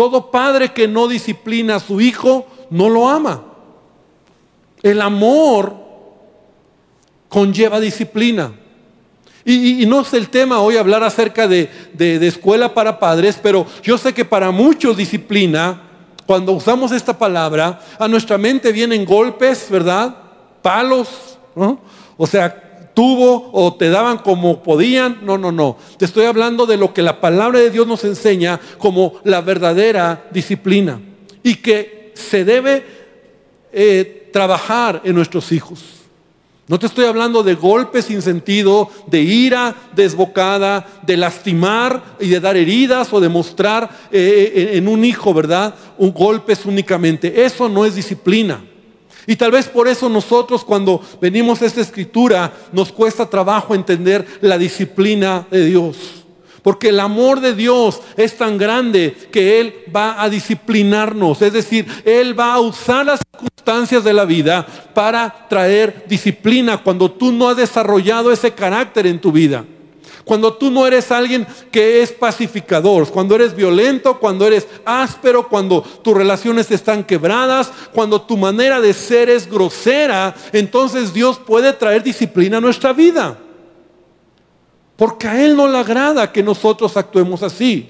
Todo 0.03 0.33
padre 0.33 0.73
que 0.73 0.89
no 0.89 1.07
disciplina 1.07 1.77
a 1.77 1.81
su 1.81 2.01
hijo 2.01 2.45
no 2.71 2.89
lo 2.89 3.09
ama. 3.09 3.45
El 4.83 5.01
amor 5.01 5.77
conlleva 7.29 7.79
disciplina. 7.79 8.51
Y, 9.45 9.87
no 9.87 10.01
es 10.01 10.13
el 10.13 10.29
tema 10.29 10.59
hoy 10.59 10.77
hablar 10.77 11.05
acerca 11.05 11.47
de, 11.47 11.71
de, 11.93 12.27
escuela 12.27 12.75
para 12.75 12.99
padres, 12.99 13.39
pero 13.41 13.65
yo 13.85 13.97
sé 13.97 14.13
que 14.13 14.25
para 14.25 14.51
muchos 14.51 14.97
disciplina, 14.97 15.83
cuando 16.27 16.51
usamos 16.51 16.91
esta 16.91 17.17
palabra, 17.17 17.81
a 17.97 18.09
nuestra 18.09 18.37
mente 18.37 18.73
vienen 18.73 19.05
golpes, 19.05 19.69
¿verdad? 19.71 20.17
Palos, 20.63 21.39
¿no? 21.55 21.79
O 22.17 22.27
sea, 22.27 22.62
tubo 22.95 23.51
o 23.53 23.75
te 23.75 23.91
daban 23.91 24.19
como 24.19 24.63
podían. 24.63 25.19
No, 25.23 25.39
no, 25.39 25.53
no. 25.53 25.77
Te 25.99 26.05
estoy 26.05 26.27
hablando 26.27 26.67
de 26.67 26.77
lo 26.77 26.93
que 26.93 27.03
la 27.03 27.21
palabra 27.21 27.59
de 27.59 27.71
Dios 27.71 27.87
nos 27.87 28.05
enseña 28.05 28.61
como 28.79 29.15
la 29.25 29.41
verdadera 29.41 30.29
disciplina 30.31 31.01
y 31.43 31.57
que 31.57 32.13
se 32.15 32.45
debe 32.45 32.85
eh, 33.73 34.31
trabajar 34.33 35.01
en 35.05 35.15
nuestros 35.15 35.53
hijos. 35.53 35.81
No 36.69 36.79
te 36.79 36.87
estoy 36.87 37.07
hablando 37.07 37.43
de 37.43 37.55
golpes 37.55 38.07
sin 38.07 38.23
sentido, 38.23 38.89
de 39.07 39.21
ira 39.21 39.75
desbocada, 39.95 40.87
de 41.03 41.17
lastimar 41.17 42.17
y 42.21 42.29
de 42.29 42.41
dar 42.41 42.57
heridas 42.57 43.13
o 43.13 43.21
de 43.21 43.29
mostrar 43.29 43.91
eh, 44.11 44.71
en 44.75 44.89
un 44.89 45.05
hijo, 45.05 45.35
¿verdad? 45.35 45.75
Un 45.99 46.13
golpes 46.13 46.65
únicamente. 46.65 47.45
Eso 47.45 47.69
no 47.69 47.85
es 47.85 47.95
disciplina. 47.95 48.65
Y 49.27 49.37
tal 49.37 49.53
vez 49.53 49.69
por 49.69 49.89
eso 49.89 50.09
nosotros 50.09 50.65
cuando 50.65 51.01
venimos 51.21 51.63
a 51.63 51.67
esta 51.67 51.81
escritura 51.81 52.53
nos 52.73 52.93
cuesta 52.93 53.29
trabajo 53.29 53.75
entender 53.75 54.27
la 54.41 54.59
disciplina 54.59 55.47
de 55.51 55.65
Dios. 55.67 55.97
Porque 56.63 56.91
el 56.91 57.01
amor 57.01 57.41
de 57.41 57.55
Dios 57.55 58.01
es 58.17 58.37
tan 58.37 58.57
grande 58.57 59.17
que 59.33 59.61
Él 59.61 59.75
va 59.95 60.23
a 60.23 60.31
disciplinarnos. 60.31 61.43
Es 61.43 61.53
decir, 61.53 61.87
Él 62.05 62.39
va 62.39 62.55
a 62.55 62.61
usar 62.61 63.05
las 63.07 63.21
circunstancias 63.31 64.05
de 64.05 64.13
la 64.13 64.25
vida 64.25 64.65
para 64.95 65.49
traer 65.49 66.05
disciplina 66.09 66.79
cuando 66.79 67.11
tú 67.11 67.33
no 67.33 67.49
has 67.49 67.57
desarrollado 67.57 68.31
ese 68.31 68.53
carácter 68.53 69.07
en 69.07 69.21
tu 69.21 69.33
vida. 69.33 69.65
Cuando 70.25 70.53
tú 70.53 70.71
no 70.71 70.87
eres 70.87 71.11
alguien 71.11 71.47
que 71.71 72.03
es 72.03 72.13
pacificador, 72.13 73.09
cuando 73.09 73.35
eres 73.35 73.57
violento, 73.57 74.19
cuando 74.21 74.47
eres 74.47 74.69
áspero, 74.85 75.49
cuando 75.49 75.83
tus 75.83 76.15
relaciones 76.15 76.71
están 76.71 77.03
quebradas, 77.03 77.73
cuando 77.93 78.23
tu 78.23 78.37
manera 78.37 78.81
de 78.81 78.95
ser 78.95 79.29
es 79.29 79.51
grosera, 79.51 80.35
entonces 80.53 81.13
Dios 81.13 81.39
puede 81.39 81.73
traer 81.73 82.03
disciplina 82.03 82.59
a 82.59 82.61
nuestra 82.61 82.93
vida. 82.93 83.37
Porque 84.97 85.27
a 85.27 85.45
Él 85.45 85.57
no 85.57 85.67
le 85.67 85.79
agrada 85.79 86.31
que 86.31 86.43
nosotros 86.43 86.97
actuemos 86.97 87.43
así. 87.43 87.89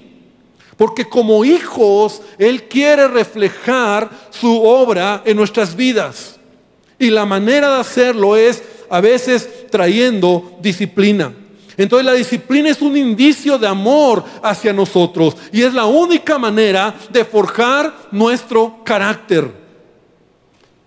Porque 0.75 1.07
como 1.07 1.45
hijos, 1.45 2.21
Él 2.39 2.63
quiere 2.63 3.07
reflejar 3.07 4.09
su 4.31 4.63
obra 4.63 5.21
en 5.23 5.37
nuestras 5.37 5.75
vidas. 5.75 6.39
Y 6.97 7.11
la 7.11 7.25
manera 7.25 7.75
de 7.75 7.81
hacerlo 7.81 8.35
es 8.35 8.63
a 8.89 9.01
veces 9.01 9.67
trayendo 9.69 10.57
disciplina. 10.61 11.33
Entonces 11.77 12.05
la 12.05 12.13
disciplina 12.13 12.69
es 12.69 12.81
un 12.81 12.95
indicio 12.95 13.57
de 13.57 13.67
amor 13.67 14.23
hacia 14.41 14.73
nosotros 14.73 15.35
y 15.51 15.63
es 15.63 15.73
la 15.73 15.85
única 15.85 16.37
manera 16.37 16.93
de 17.09 17.25
forjar 17.25 17.93
nuestro 18.11 18.81
carácter. 18.83 19.63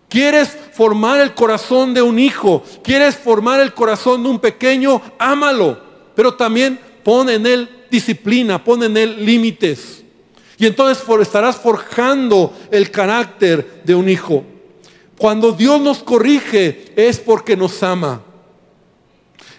¿Quieres 0.08 0.56
formar 0.72 1.20
el 1.20 1.34
corazón 1.34 1.92
de 1.92 2.02
un 2.02 2.18
hijo? 2.18 2.62
¿Quieres 2.82 3.16
formar 3.16 3.60
el 3.60 3.74
corazón 3.74 4.22
de 4.22 4.28
un 4.28 4.38
pequeño? 4.38 5.02
Ámalo, 5.18 5.80
pero 6.14 6.34
también 6.34 6.78
pon 7.02 7.28
en 7.28 7.46
él 7.46 7.68
disciplina, 7.90 8.62
pon 8.62 8.82
en 8.84 8.96
él 8.96 9.24
límites. 9.24 10.04
Y 10.58 10.66
entonces 10.66 11.04
estarás 11.20 11.56
forjando 11.56 12.56
el 12.70 12.90
carácter 12.90 13.82
de 13.84 13.94
un 13.94 14.08
hijo. 14.08 14.44
Cuando 15.18 15.52
Dios 15.52 15.80
nos 15.80 15.98
corrige 15.98 16.92
es 16.96 17.18
porque 17.18 17.56
nos 17.56 17.82
ama. 17.82 18.22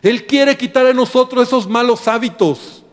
Él 0.01 0.25
quiere 0.25 0.57
quitar 0.57 0.85
de 0.85 0.93
nosotros 0.93 1.47
esos 1.47 1.67
malos 1.67 2.07
hábitos, 2.07 2.83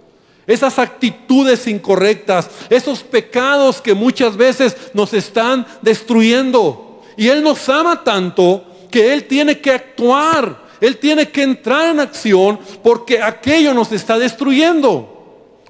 esas 0.47 0.79
actitudes 0.79 1.67
incorrectas, 1.67 2.51
esos 2.71 3.03
pecados 3.03 3.81
que 3.81 3.95
muchas 3.95 4.37
veces 4.37 4.77
nos 4.93 5.13
están 5.15 5.67
destruyendo. 5.83 7.03
Y 7.17 7.29
Él 7.29 7.43
nos 7.43 7.69
ama 7.69 8.03
tanto 8.03 8.65
que 8.91 9.13
Él 9.13 9.25
tiene 9.25 9.61
que 9.61 9.71
actuar, 9.71 10.65
Él 10.81 10.99
tiene 10.99 11.29
que 11.29 11.43
entrar 11.43 11.91
en 11.91 12.01
acción 12.01 12.59
porque 12.83 13.23
aquello 13.23 13.73
nos 13.75 13.93
está 13.93 14.19
destruyendo. 14.19 15.14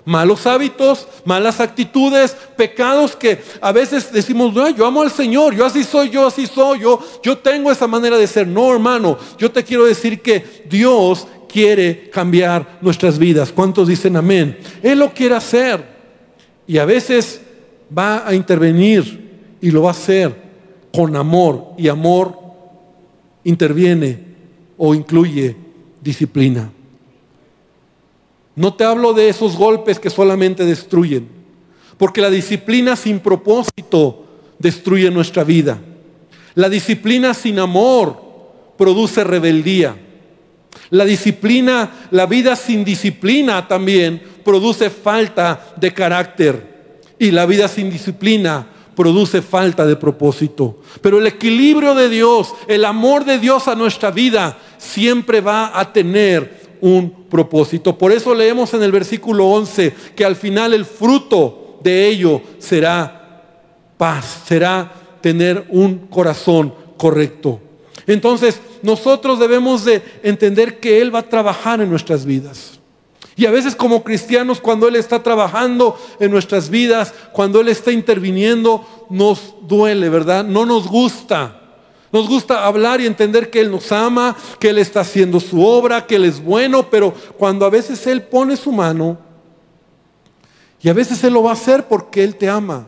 Malos 0.06 0.46
hábitos, 0.46 1.08
malas 1.24 1.60
actitudes, 1.60 2.36
pecados 2.56 3.16
que 3.16 3.42
a 3.60 3.72
veces 3.72 4.12
decimos, 4.12 4.52
no, 4.52 4.68
yo 4.68 4.86
amo 4.86 5.00
al 5.00 5.10
Señor, 5.10 5.54
yo 5.54 5.64
así 5.64 5.82
soy, 5.82 6.10
yo 6.10 6.26
así 6.26 6.46
soy, 6.46 6.80
yo, 6.80 7.00
yo 7.22 7.38
tengo 7.38 7.72
esa 7.72 7.86
manera 7.86 8.18
de 8.18 8.26
ser. 8.26 8.46
No, 8.46 8.70
hermano, 8.72 9.16
yo 9.38 9.50
te 9.50 9.64
quiero 9.64 9.86
decir 9.86 10.20
que 10.20 10.64
Dios 10.68 11.26
quiere 11.48 12.10
cambiar 12.10 12.78
nuestras 12.80 13.18
vidas. 13.18 13.52
¿Cuántos 13.52 13.88
dicen 13.88 14.16
amén? 14.16 14.58
Él 14.82 14.98
lo 14.98 15.14
quiere 15.14 15.36
hacer. 15.36 15.94
Y 16.66 16.78
a 16.78 16.84
veces 16.84 17.40
va 17.96 18.26
a 18.26 18.34
intervenir 18.34 19.56
y 19.60 19.70
lo 19.70 19.82
va 19.82 19.90
a 19.90 19.92
hacer 19.92 20.34
con 20.92 21.14
amor. 21.16 21.72
Y 21.78 21.88
amor 21.88 22.36
interviene 23.44 24.18
o 24.76 24.94
incluye 24.94 25.56
disciplina. 26.02 26.72
No 28.56 28.74
te 28.74 28.84
hablo 28.84 29.12
de 29.12 29.28
esos 29.28 29.56
golpes 29.56 29.98
que 29.98 30.10
solamente 30.10 30.64
destruyen, 30.64 31.28
porque 31.96 32.20
la 32.20 32.30
disciplina 32.30 32.96
sin 32.96 33.20
propósito 33.20 34.24
destruye 34.58 35.10
nuestra 35.10 35.44
vida. 35.44 35.80
La 36.54 36.68
disciplina 36.68 37.34
sin 37.34 37.58
amor 37.58 38.22
produce 38.76 39.24
rebeldía. 39.24 39.96
La 40.90 41.04
disciplina, 41.04 41.90
la 42.10 42.26
vida 42.26 42.54
sin 42.54 42.84
disciplina 42.84 43.66
también 43.66 44.22
produce 44.44 44.90
falta 44.90 45.74
de 45.76 45.92
carácter. 45.92 46.74
Y 47.18 47.30
la 47.30 47.46
vida 47.46 47.68
sin 47.68 47.90
disciplina 47.90 48.66
produce 48.94 49.42
falta 49.42 49.84
de 49.86 49.96
propósito. 49.96 50.80
Pero 51.00 51.18
el 51.18 51.26
equilibrio 51.26 51.94
de 51.94 52.08
Dios, 52.08 52.54
el 52.68 52.84
amor 52.84 53.24
de 53.24 53.38
Dios 53.38 53.66
a 53.66 53.74
nuestra 53.74 54.10
vida, 54.10 54.56
siempre 54.78 55.40
va 55.40 55.78
a 55.78 55.92
tener 55.92 56.63
un 56.84 57.10
propósito. 57.30 57.96
Por 57.96 58.12
eso 58.12 58.34
leemos 58.34 58.74
en 58.74 58.82
el 58.82 58.92
versículo 58.92 59.46
11 59.46 59.94
que 60.14 60.22
al 60.22 60.36
final 60.36 60.74
el 60.74 60.84
fruto 60.84 61.78
de 61.82 62.08
ello 62.08 62.42
será 62.58 63.42
paz, 63.96 64.42
será 64.46 64.92
tener 65.22 65.64
un 65.70 65.96
corazón 66.08 66.74
correcto. 66.98 67.58
Entonces, 68.06 68.60
nosotros 68.82 69.38
debemos 69.38 69.86
de 69.86 70.02
entender 70.22 70.78
que 70.78 71.00
Él 71.00 71.14
va 71.14 71.20
a 71.20 71.28
trabajar 71.30 71.80
en 71.80 71.88
nuestras 71.88 72.26
vidas. 72.26 72.78
Y 73.34 73.46
a 73.46 73.50
veces 73.50 73.74
como 73.74 74.04
cristianos, 74.04 74.60
cuando 74.60 74.86
Él 74.86 74.96
está 74.96 75.22
trabajando 75.22 75.98
en 76.20 76.30
nuestras 76.30 76.68
vidas, 76.68 77.14
cuando 77.32 77.62
Él 77.62 77.68
está 77.68 77.92
interviniendo, 77.92 79.06
nos 79.08 79.54
duele, 79.62 80.10
¿verdad? 80.10 80.44
No 80.44 80.66
nos 80.66 80.86
gusta. 80.86 81.62
Nos 82.14 82.28
gusta 82.28 82.64
hablar 82.64 83.00
y 83.00 83.06
entender 83.06 83.50
que 83.50 83.58
Él 83.58 83.72
nos 83.72 83.90
ama, 83.90 84.36
que 84.60 84.68
Él 84.68 84.78
está 84.78 85.00
haciendo 85.00 85.40
su 85.40 85.60
obra, 85.66 86.06
que 86.06 86.14
Él 86.14 86.24
es 86.24 86.40
bueno, 86.40 86.88
pero 86.88 87.12
cuando 87.36 87.66
a 87.66 87.70
veces 87.70 88.06
Él 88.06 88.22
pone 88.22 88.56
su 88.56 88.70
mano, 88.70 89.18
y 90.80 90.88
a 90.88 90.92
veces 90.92 91.24
Él 91.24 91.32
lo 91.32 91.42
va 91.42 91.50
a 91.50 91.54
hacer 91.54 91.88
porque 91.88 92.22
Él 92.22 92.36
te 92.36 92.48
ama. 92.48 92.86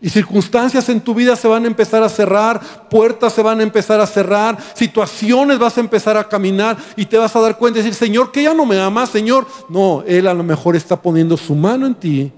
Y 0.00 0.08
circunstancias 0.08 0.88
en 0.88 1.02
tu 1.02 1.14
vida 1.14 1.36
se 1.36 1.46
van 1.46 1.64
a 1.64 1.66
empezar 1.66 2.02
a 2.02 2.08
cerrar, 2.08 2.88
puertas 2.88 3.34
se 3.34 3.42
van 3.42 3.60
a 3.60 3.62
empezar 3.62 4.00
a 4.00 4.06
cerrar, 4.06 4.56
situaciones 4.72 5.58
vas 5.58 5.76
a 5.76 5.80
empezar 5.80 6.16
a 6.16 6.26
caminar 6.26 6.78
y 6.96 7.04
te 7.04 7.18
vas 7.18 7.36
a 7.36 7.42
dar 7.42 7.58
cuenta 7.58 7.78
y 7.78 7.82
decir, 7.82 7.94
Señor, 7.94 8.32
que 8.32 8.44
ya 8.44 8.54
no 8.54 8.64
me 8.64 8.80
ama, 8.80 9.04
Señor. 9.04 9.46
No, 9.68 10.02
Él 10.06 10.28
a 10.28 10.32
lo 10.32 10.44
mejor 10.44 10.76
está 10.76 10.96
poniendo 11.02 11.36
su 11.36 11.54
mano 11.54 11.86
en 11.86 11.94
ti 11.94 12.32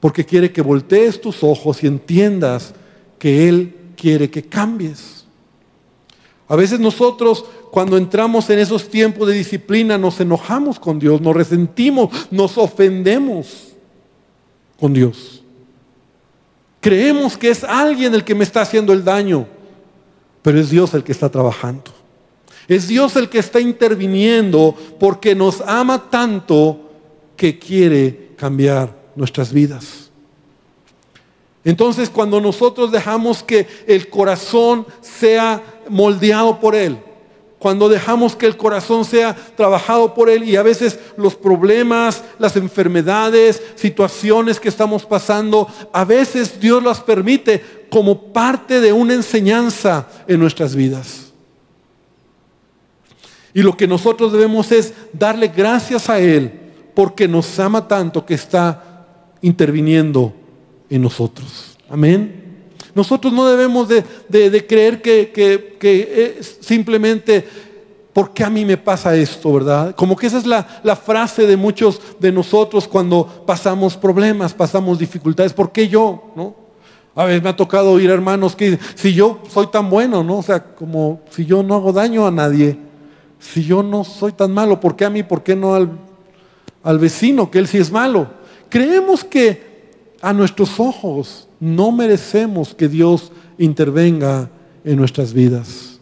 porque 0.00 0.26
quiere 0.26 0.50
que 0.50 0.60
voltees 0.60 1.20
tus 1.20 1.44
ojos 1.44 1.84
y 1.84 1.86
entiendas 1.86 2.74
que 3.20 3.48
Él 3.48 3.77
quiere 3.98 4.30
que 4.30 4.42
cambies. 4.42 5.26
A 6.46 6.56
veces 6.56 6.80
nosotros 6.80 7.44
cuando 7.70 7.96
entramos 7.96 8.48
en 8.48 8.58
esos 8.58 8.88
tiempos 8.88 9.28
de 9.28 9.34
disciplina 9.34 9.98
nos 9.98 10.18
enojamos 10.20 10.78
con 10.78 10.98
Dios, 10.98 11.20
nos 11.20 11.36
resentimos, 11.36 12.28
nos 12.30 12.56
ofendemos 12.56 13.74
con 14.80 14.94
Dios. 14.94 15.42
Creemos 16.80 17.36
que 17.36 17.50
es 17.50 17.64
alguien 17.64 18.14
el 18.14 18.24
que 18.24 18.34
me 18.34 18.44
está 18.44 18.62
haciendo 18.62 18.92
el 18.92 19.04
daño, 19.04 19.46
pero 20.40 20.58
es 20.58 20.70
Dios 20.70 20.94
el 20.94 21.04
que 21.04 21.12
está 21.12 21.28
trabajando. 21.28 21.92
Es 22.68 22.86
Dios 22.86 23.16
el 23.16 23.28
que 23.28 23.38
está 23.38 23.60
interviniendo 23.60 24.74
porque 25.00 25.34
nos 25.34 25.60
ama 25.62 26.10
tanto 26.10 26.90
que 27.36 27.58
quiere 27.58 28.30
cambiar 28.36 28.96
nuestras 29.16 29.52
vidas. 29.52 30.07
Entonces 31.64 32.08
cuando 32.08 32.40
nosotros 32.40 32.90
dejamos 32.90 33.42
que 33.42 33.66
el 33.86 34.08
corazón 34.08 34.86
sea 35.00 35.62
moldeado 35.88 36.60
por 36.60 36.74
Él, 36.74 36.98
cuando 37.58 37.88
dejamos 37.88 38.36
que 38.36 38.46
el 38.46 38.56
corazón 38.56 39.04
sea 39.04 39.34
trabajado 39.56 40.14
por 40.14 40.30
Él 40.30 40.44
y 40.44 40.54
a 40.54 40.62
veces 40.62 40.98
los 41.16 41.34
problemas, 41.34 42.22
las 42.38 42.56
enfermedades, 42.56 43.60
situaciones 43.74 44.60
que 44.60 44.68
estamos 44.68 45.04
pasando, 45.04 45.68
a 45.92 46.04
veces 46.04 46.60
Dios 46.60 46.82
las 46.82 47.00
permite 47.00 47.86
como 47.90 48.32
parte 48.32 48.80
de 48.80 48.92
una 48.92 49.14
enseñanza 49.14 50.06
en 50.28 50.38
nuestras 50.38 50.76
vidas. 50.76 51.32
Y 53.52 53.62
lo 53.62 53.76
que 53.76 53.88
nosotros 53.88 54.32
debemos 54.32 54.70
es 54.70 54.94
darle 55.12 55.48
gracias 55.48 56.08
a 56.08 56.20
Él 56.20 56.52
porque 56.94 57.26
nos 57.26 57.58
ama 57.58 57.88
tanto 57.88 58.24
que 58.24 58.34
está 58.34 59.06
interviniendo 59.40 60.32
en 60.90 61.02
nosotros. 61.02 61.76
Amén. 61.88 62.48
Nosotros 62.94 63.32
no 63.32 63.46
debemos 63.46 63.88
de, 63.88 64.66
creer 64.66 65.00
que, 65.00 66.40
simplemente 66.60 67.46
¿por 68.12 68.32
qué 68.32 68.42
a 68.42 68.50
mí 68.50 68.64
me 68.64 68.76
pasa 68.76 69.14
esto, 69.14 69.52
verdad? 69.52 69.94
Como 69.94 70.16
que 70.16 70.26
esa 70.26 70.38
es 70.38 70.46
la, 70.46 70.80
la, 70.82 70.96
frase 70.96 71.46
de 71.46 71.56
muchos 71.56 72.00
de 72.18 72.32
nosotros 72.32 72.88
cuando 72.88 73.44
pasamos 73.46 73.96
problemas, 73.96 74.52
pasamos 74.52 74.98
dificultades. 74.98 75.52
¿Por 75.52 75.70
qué 75.70 75.86
yo? 75.86 76.32
¿No? 76.34 76.56
A 77.14 77.24
veces 77.24 77.42
me 77.42 77.50
ha 77.50 77.56
tocado 77.56 77.92
oír 77.92 78.10
hermanos 78.10 78.56
que 78.56 78.78
si 78.94 79.14
yo 79.14 79.40
soy 79.48 79.68
tan 79.68 79.88
bueno, 79.90 80.24
¿no? 80.24 80.38
O 80.38 80.42
sea, 80.42 80.74
como 80.74 81.20
si 81.30 81.44
yo 81.46 81.62
no 81.62 81.76
hago 81.76 81.92
daño 81.92 82.26
a 82.26 82.30
nadie, 82.30 82.78
si 83.38 83.64
yo 83.64 83.82
no 83.82 84.02
soy 84.02 84.32
tan 84.32 84.52
malo, 84.52 84.80
¿por 84.80 84.96
qué 84.96 85.04
a 85.04 85.10
mí? 85.10 85.22
¿Por 85.22 85.42
qué 85.42 85.54
no 85.54 85.74
al, 85.74 85.90
al 86.82 86.98
vecino, 86.98 87.50
que 87.50 87.58
él 87.58 87.68
sí 87.68 87.78
es 87.78 87.92
malo? 87.92 88.28
Creemos 88.68 89.22
que 89.22 89.67
a 90.20 90.32
nuestros 90.32 90.78
ojos 90.80 91.48
no 91.60 91.92
merecemos 91.92 92.74
que 92.74 92.88
Dios 92.88 93.32
intervenga 93.58 94.50
en 94.84 94.96
nuestras 94.96 95.32
vidas. 95.32 95.98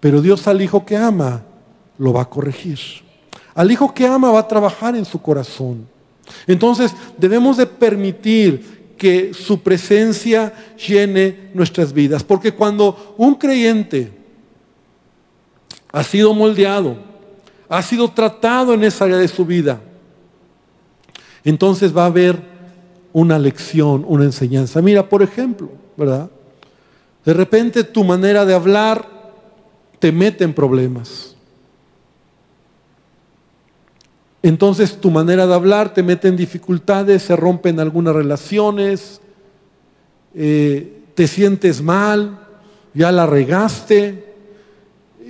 Pero 0.00 0.20
Dios 0.20 0.46
al 0.46 0.60
hijo 0.60 0.84
que 0.84 0.96
ama 0.96 1.42
lo 1.98 2.12
va 2.12 2.22
a 2.22 2.28
corregir. 2.28 2.78
Al 3.54 3.70
hijo 3.70 3.92
que 3.92 4.06
ama 4.06 4.30
va 4.30 4.40
a 4.40 4.48
trabajar 4.48 4.96
en 4.96 5.04
su 5.04 5.20
corazón. 5.20 5.86
Entonces 6.46 6.94
debemos 7.18 7.56
de 7.56 7.66
permitir 7.66 8.94
que 8.96 9.34
su 9.34 9.60
presencia 9.60 10.52
llene 10.76 11.50
nuestras 11.54 11.92
vidas. 11.92 12.22
Porque 12.22 12.52
cuando 12.52 13.14
un 13.18 13.34
creyente 13.34 14.12
ha 15.92 16.02
sido 16.02 16.32
moldeado, 16.32 16.96
ha 17.68 17.82
sido 17.82 18.08
tratado 18.08 18.74
en 18.74 18.84
esa 18.84 19.04
área 19.04 19.16
de 19.16 19.28
su 19.28 19.44
vida, 19.44 19.80
entonces 21.44 21.96
va 21.96 22.04
a 22.04 22.06
haber 22.06 22.51
una 23.12 23.38
lección, 23.38 24.04
una 24.06 24.24
enseñanza. 24.24 24.80
Mira, 24.82 25.08
por 25.08 25.22
ejemplo, 25.22 25.70
¿verdad? 25.96 26.30
De 27.24 27.32
repente 27.32 27.84
tu 27.84 28.04
manera 28.04 28.44
de 28.44 28.54
hablar 28.54 29.08
te 29.98 30.12
mete 30.12 30.44
en 30.44 30.54
problemas. 30.54 31.36
Entonces 34.42 35.00
tu 35.00 35.10
manera 35.10 35.46
de 35.46 35.54
hablar 35.54 35.94
te 35.94 36.02
mete 36.02 36.26
en 36.28 36.36
dificultades, 36.36 37.22
se 37.22 37.36
rompen 37.36 37.78
algunas 37.78 38.14
relaciones, 38.14 39.20
eh, 40.34 41.02
te 41.14 41.28
sientes 41.28 41.80
mal, 41.80 42.40
ya 42.92 43.12
la 43.12 43.26
regaste, 43.26 44.34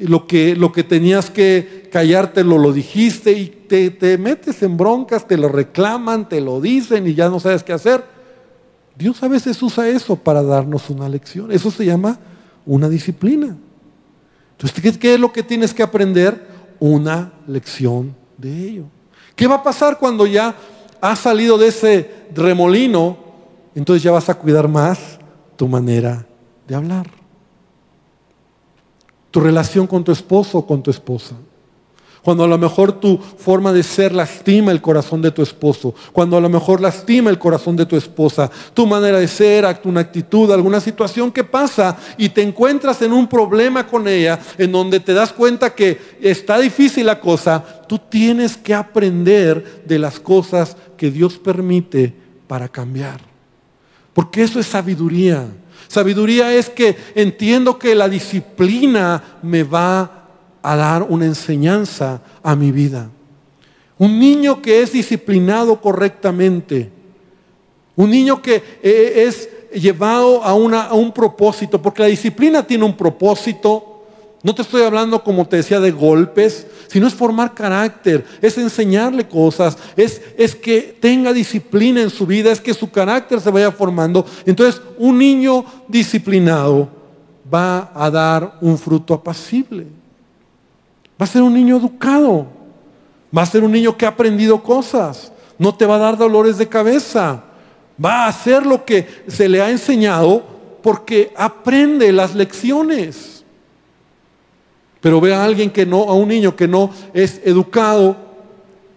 lo 0.00 0.26
que, 0.26 0.56
lo 0.56 0.72
que 0.72 0.82
tenías 0.82 1.30
que 1.30 1.88
callarte 1.92 2.42
lo, 2.42 2.56
lo 2.56 2.72
dijiste 2.72 3.32
y 3.32 3.61
te, 3.72 3.90
te 3.90 4.18
metes 4.18 4.62
en 4.62 4.76
broncas, 4.76 5.26
te 5.26 5.38
lo 5.38 5.48
reclaman, 5.48 6.28
te 6.28 6.42
lo 6.42 6.60
dicen 6.60 7.06
y 7.06 7.14
ya 7.14 7.30
no 7.30 7.40
sabes 7.40 7.62
qué 7.62 7.72
hacer. 7.72 8.04
Dios 8.94 9.22
a 9.22 9.28
veces 9.28 9.62
usa 9.62 9.88
eso 9.88 10.14
para 10.14 10.42
darnos 10.42 10.90
una 10.90 11.08
lección. 11.08 11.50
Eso 11.50 11.70
se 11.70 11.86
llama 11.86 12.18
una 12.66 12.90
disciplina. 12.90 13.56
Entonces, 14.50 14.98
¿qué, 14.98 15.14
es 15.14 15.18
lo 15.18 15.32
que 15.32 15.42
tienes 15.42 15.72
que 15.72 15.82
aprender? 15.82 16.52
Una 16.80 17.32
lección 17.46 18.14
de 18.36 18.68
ello. 18.68 18.84
¿Qué 19.34 19.46
va 19.46 19.54
a 19.54 19.62
pasar 19.62 19.98
cuando 19.98 20.26
ya 20.26 20.54
has 21.00 21.20
salido 21.20 21.56
de 21.56 21.68
ese 21.68 22.10
remolino? 22.34 23.16
Entonces 23.74 24.02
ya 24.02 24.10
vas 24.10 24.28
a 24.28 24.34
cuidar 24.34 24.68
más 24.68 25.18
tu 25.56 25.66
manera 25.66 26.26
de 26.68 26.74
hablar. 26.74 27.06
Tu 29.30 29.40
relación 29.40 29.86
con 29.86 30.04
tu 30.04 30.12
esposo 30.12 30.58
o 30.58 30.66
con 30.66 30.82
tu 30.82 30.90
esposa. 30.90 31.36
Cuando 32.22 32.44
a 32.44 32.48
lo 32.48 32.56
mejor 32.56 32.92
tu 32.92 33.18
forma 33.18 33.72
de 33.72 33.82
ser 33.82 34.12
lastima 34.12 34.70
el 34.70 34.80
corazón 34.80 35.20
de 35.20 35.32
tu 35.32 35.42
esposo. 35.42 35.92
Cuando 36.12 36.36
a 36.36 36.40
lo 36.40 36.48
mejor 36.48 36.80
lastima 36.80 37.30
el 37.30 37.38
corazón 37.38 37.74
de 37.74 37.84
tu 37.84 37.96
esposa. 37.96 38.48
Tu 38.72 38.86
manera 38.86 39.18
de 39.18 39.26
ser, 39.26 39.66
una 39.84 40.00
actitud, 40.00 40.50
alguna 40.52 40.80
situación 40.80 41.32
que 41.32 41.42
pasa 41.42 41.96
y 42.16 42.28
te 42.28 42.42
encuentras 42.42 43.02
en 43.02 43.12
un 43.12 43.26
problema 43.26 43.86
con 43.86 44.06
ella, 44.06 44.38
en 44.56 44.70
donde 44.70 45.00
te 45.00 45.14
das 45.14 45.32
cuenta 45.32 45.74
que 45.74 46.00
está 46.20 46.60
difícil 46.60 47.06
la 47.06 47.18
cosa, 47.18 47.64
tú 47.88 47.98
tienes 47.98 48.56
que 48.56 48.72
aprender 48.72 49.82
de 49.84 49.98
las 49.98 50.20
cosas 50.20 50.76
que 50.96 51.10
Dios 51.10 51.38
permite 51.38 52.14
para 52.46 52.68
cambiar. 52.68 53.20
Porque 54.14 54.44
eso 54.44 54.60
es 54.60 54.66
sabiduría. 54.66 55.48
Sabiduría 55.88 56.54
es 56.54 56.70
que 56.70 56.96
entiendo 57.16 57.78
que 57.78 57.94
la 57.94 58.08
disciplina 58.08 59.38
me 59.42 59.64
va 59.64 60.00
a 60.00 60.21
a 60.62 60.76
dar 60.76 61.02
una 61.02 61.26
enseñanza 61.26 62.20
a 62.42 62.54
mi 62.54 62.70
vida. 62.70 63.10
Un 63.98 64.18
niño 64.18 64.62
que 64.62 64.82
es 64.82 64.92
disciplinado 64.92 65.80
correctamente, 65.80 66.90
un 67.94 68.10
niño 68.10 68.40
que 68.40 68.62
eh, 68.82 69.24
es 69.26 69.48
llevado 69.72 70.42
a, 70.42 70.50
a 70.50 70.94
un 70.94 71.12
propósito, 71.12 71.80
porque 71.80 72.02
la 72.02 72.08
disciplina 72.08 72.66
tiene 72.66 72.84
un 72.84 72.96
propósito. 72.96 73.88
No 74.42 74.54
te 74.54 74.62
estoy 74.62 74.82
hablando, 74.82 75.22
como 75.22 75.46
te 75.46 75.56
decía, 75.56 75.78
de 75.78 75.92
golpes, 75.92 76.66
sino 76.88 77.06
es 77.06 77.14
formar 77.14 77.54
carácter, 77.54 78.24
es 78.40 78.58
enseñarle 78.58 79.28
cosas, 79.28 79.78
es, 79.96 80.20
es 80.36 80.56
que 80.56 80.96
tenga 81.00 81.32
disciplina 81.32 82.02
en 82.02 82.10
su 82.10 82.26
vida, 82.26 82.50
es 82.50 82.60
que 82.60 82.74
su 82.74 82.90
carácter 82.90 83.40
se 83.40 83.50
vaya 83.50 83.70
formando. 83.70 84.26
Entonces, 84.44 84.82
un 84.98 85.16
niño 85.16 85.64
disciplinado 85.86 86.88
va 87.52 87.92
a 87.94 88.10
dar 88.10 88.58
un 88.60 88.76
fruto 88.76 89.14
apacible. 89.14 90.01
Va 91.22 91.24
a 91.24 91.28
ser 91.28 91.42
un 91.42 91.54
niño 91.54 91.76
educado. 91.76 92.48
Va 93.36 93.42
a 93.42 93.46
ser 93.46 93.62
un 93.62 93.70
niño 93.70 93.96
que 93.96 94.04
ha 94.04 94.08
aprendido 94.08 94.60
cosas. 94.60 95.30
No 95.56 95.72
te 95.72 95.86
va 95.86 95.94
a 95.94 96.00
dar 96.00 96.18
dolores 96.18 96.58
de 96.58 96.68
cabeza. 96.68 97.44
Va 98.04 98.24
a 98.24 98.26
hacer 98.26 98.66
lo 98.66 98.84
que 98.84 99.22
se 99.28 99.48
le 99.48 99.62
ha 99.62 99.70
enseñado 99.70 100.42
porque 100.82 101.32
aprende 101.36 102.10
las 102.10 102.34
lecciones. 102.34 103.44
Pero 105.00 105.20
ve 105.20 105.32
a 105.32 105.44
alguien 105.44 105.70
que 105.70 105.86
no, 105.86 106.02
a 106.02 106.14
un 106.14 106.26
niño 106.26 106.56
que 106.56 106.66
no 106.66 106.90
es 107.14 107.40
educado, 107.44 108.16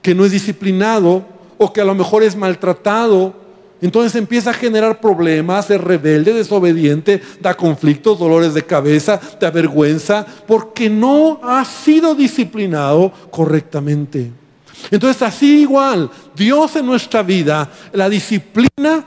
que 0.01 0.15
no 0.15 0.25
es 0.25 0.31
disciplinado 0.31 1.23
o 1.59 1.71
que 1.71 1.81
a 1.81 1.85
lo 1.85 1.93
mejor 1.93 2.23
es 2.23 2.35
maltratado 2.35 3.35
entonces 3.81 4.15
empieza 4.15 4.51
a 4.51 4.53
generar 4.53 4.99
problemas, 4.99 5.69
es 5.69 5.81
rebelde, 5.81 6.33
desobediente, 6.33 7.21
da 7.41 7.53
conflictos, 7.53 8.17
dolores 8.17 8.53
de 8.53 8.63
cabeza, 8.63 9.19
da 9.39 9.51
vergüenza, 9.51 10.25
porque 10.47 10.89
no 10.89 11.39
ha 11.43 11.63
sido 11.65 12.15
disciplinado 12.15 13.11
correctamente. 13.31 14.31
Entonces 14.91 15.21
así 15.21 15.61
igual, 15.61 16.09
Dios 16.35 16.75
en 16.75 16.85
nuestra 16.85 17.21
vida, 17.21 17.69
la 17.91 18.09
disciplina, 18.09 19.05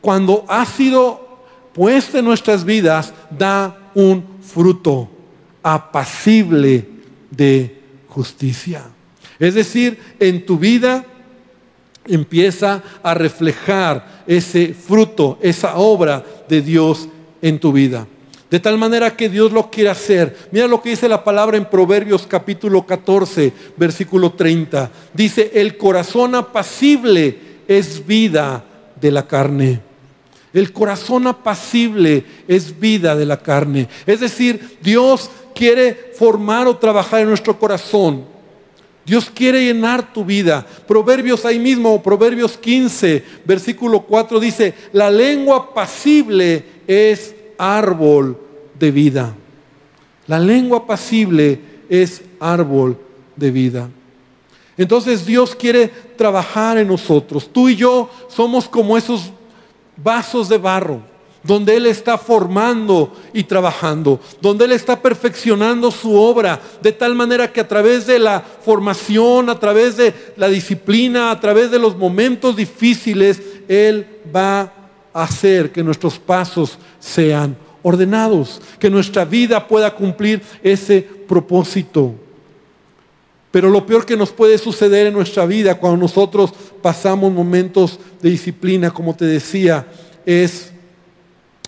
cuando 0.00 0.44
ha 0.48 0.64
sido 0.66 1.40
puesta 1.72 2.18
en 2.18 2.24
nuestras 2.24 2.64
vidas, 2.64 3.12
da 3.30 3.90
un 3.94 4.24
fruto 4.42 5.08
apacible 5.62 6.88
de 7.30 7.82
justicia. 8.08 8.84
Es 9.38 9.54
decir, 9.54 9.98
en 10.20 10.46
tu 10.46 10.58
vida 10.58 11.04
empieza 12.08 12.82
a 13.02 13.14
reflejar 13.14 14.22
ese 14.26 14.74
fruto, 14.74 15.38
esa 15.40 15.76
obra 15.76 16.24
de 16.48 16.62
Dios 16.62 17.08
en 17.42 17.58
tu 17.58 17.72
vida. 17.72 18.06
De 18.50 18.60
tal 18.60 18.78
manera 18.78 19.16
que 19.16 19.28
Dios 19.28 19.50
lo 19.52 19.70
quiere 19.70 19.90
hacer. 19.90 20.36
Mira 20.52 20.68
lo 20.68 20.80
que 20.80 20.90
dice 20.90 21.08
la 21.08 21.24
palabra 21.24 21.56
en 21.56 21.64
Proverbios 21.64 22.26
capítulo 22.26 22.86
14, 22.86 23.52
versículo 23.76 24.32
30. 24.32 24.90
Dice, 25.12 25.50
el 25.54 25.76
corazón 25.76 26.34
apacible 26.36 27.38
es 27.66 28.06
vida 28.06 28.64
de 29.00 29.10
la 29.10 29.26
carne. 29.26 29.80
El 30.52 30.72
corazón 30.72 31.26
apacible 31.26 32.24
es 32.46 32.78
vida 32.78 33.16
de 33.16 33.26
la 33.26 33.36
carne. 33.36 33.88
Es 34.06 34.20
decir, 34.20 34.78
Dios 34.80 35.28
quiere 35.54 36.12
formar 36.16 36.68
o 36.68 36.76
trabajar 36.76 37.20
en 37.20 37.28
nuestro 37.28 37.58
corazón 37.58 38.35
Dios 39.06 39.30
quiere 39.30 39.64
llenar 39.64 40.12
tu 40.12 40.24
vida. 40.24 40.66
Proverbios 40.88 41.44
ahí 41.44 41.60
mismo, 41.60 42.02
Proverbios 42.02 42.58
15, 42.58 43.24
versículo 43.44 44.00
4 44.00 44.40
dice, 44.40 44.74
la 44.92 45.10
lengua 45.10 45.72
pasible 45.72 46.64
es 46.88 47.34
árbol 47.56 48.36
de 48.76 48.90
vida. 48.90 49.34
La 50.26 50.40
lengua 50.40 50.84
pasible 50.86 51.60
es 51.88 52.22
árbol 52.40 52.98
de 53.36 53.50
vida. 53.52 53.88
Entonces 54.76 55.24
Dios 55.24 55.54
quiere 55.54 55.86
trabajar 56.16 56.76
en 56.76 56.88
nosotros. 56.88 57.48
Tú 57.52 57.68
y 57.68 57.76
yo 57.76 58.10
somos 58.28 58.68
como 58.68 58.98
esos 58.98 59.30
vasos 59.96 60.48
de 60.48 60.58
barro 60.58 61.15
donde 61.46 61.76
Él 61.76 61.86
está 61.86 62.18
formando 62.18 63.12
y 63.32 63.44
trabajando, 63.44 64.20
donde 64.40 64.64
Él 64.64 64.72
está 64.72 65.00
perfeccionando 65.00 65.90
su 65.90 66.14
obra, 66.14 66.60
de 66.82 66.92
tal 66.92 67.14
manera 67.14 67.52
que 67.52 67.60
a 67.60 67.68
través 67.68 68.06
de 68.06 68.18
la 68.18 68.40
formación, 68.40 69.48
a 69.48 69.58
través 69.58 69.96
de 69.96 70.12
la 70.36 70.48
disciplina, 70.48 71.30
a 71.30 71.40
través 71.40 71.70
de 71.70 71.78
los 71.78 71.96
momentos 71.96 72.56
difíciles, 72.56 73.40
Él 73.68 74.06
va 74.34 74.72
a 75.12 75.22
hacer 75.22 75.70
que 75.70 75.82
nuestros 75.82 76.18
pasos 76.18 76.78
sean 76.98 77.56
ordenados, 77.82 78.60
que 78.78 78.90
nuestra 78.90 79.24
vida 79.24 79.68
pueda 79.68 79.94
cumplir 79.94 80.42
ese 80.62 81.02
propósito. 81.28 82.14
Pero 83.52 83.70
lo 83.70 83.86
peor 83.86 84.04
que 84.04 84.16
nos 84.16 84.32
puede 84.32 84.58
suceder 84.58 85.06
en 85.06 85.14
nuestra 85.14 85.46
vida 85.46 85.78
cuando 85.78 85.98
nosotros 85.98 86.52
pasamos 86.82 87.32
momentos 87.32 87.98
de 88.20 88.30
disciplina, 88.30 88.90
como 88.90 89.14
te 89.14 89.24
decía, 89.24 89.86
es 90.26 90.72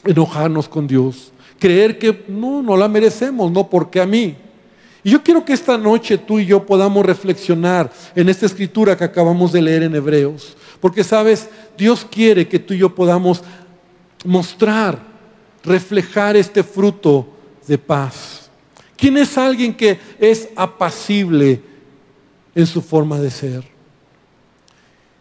enojarnos 0.04 0.68
con 0.68 0.86
Dios, 0.86 1.32
creer 1.58 1.98
que 1.98 2.24
no, 2.28 2.62
no 2.62 2.76
la 2.76 2.88
merecemos, 2.88 3.50
no 3.50 3.68
porque 3.68 4.00
a 4.00 4.06
mí. 4.06 4.36
Y 5.04 5.10
yo 5.10 5.22
quiero 5.22 5.44
que 5.44 5.52
esta 5.52 5.78
noche 5.78 6.18
tú 6.18 6.38
y 6.38 6.46
yo 6.46 6.64
podamos 6.66 7.04
reflexionar 7.04 7.90
en 8.14 8.28
esta 8.28 8.46
escritura 8.46 8.96
que 8.96 9.04
acabamos 9.04 9.52
de 9.52 9.62
leer 9.62 9.84
en 9.84 9.94
Hebreos. 9.94 10.56
Porque 10.80 11.04
sabes, 11.04 11.48
Dios 11.76 12.06
quiere 12.08 12.46
que 12.46 12.58
tú 12.58 12.74
y 12.74 12.78
yo 12.78 12.94
podamos 12.94 13.42
mostrar, 14.24 14.98
reflejar 15.64 16.36
este 16.36 16.62
fruto 16.62 17.28
de 17.66 17.78
paz. 17.78 18.50
¿Quién 18.96 19.16
es 19.16 19.38
alguien 19.38 19.74
que 19.74 19.98
es 20.18 20.48
apacible 20.56 21.62
en 22.54 22.66
su 22.66 22.82
forma 22.82 23.18
de 23.18 23.30
ser? 23.30 23.64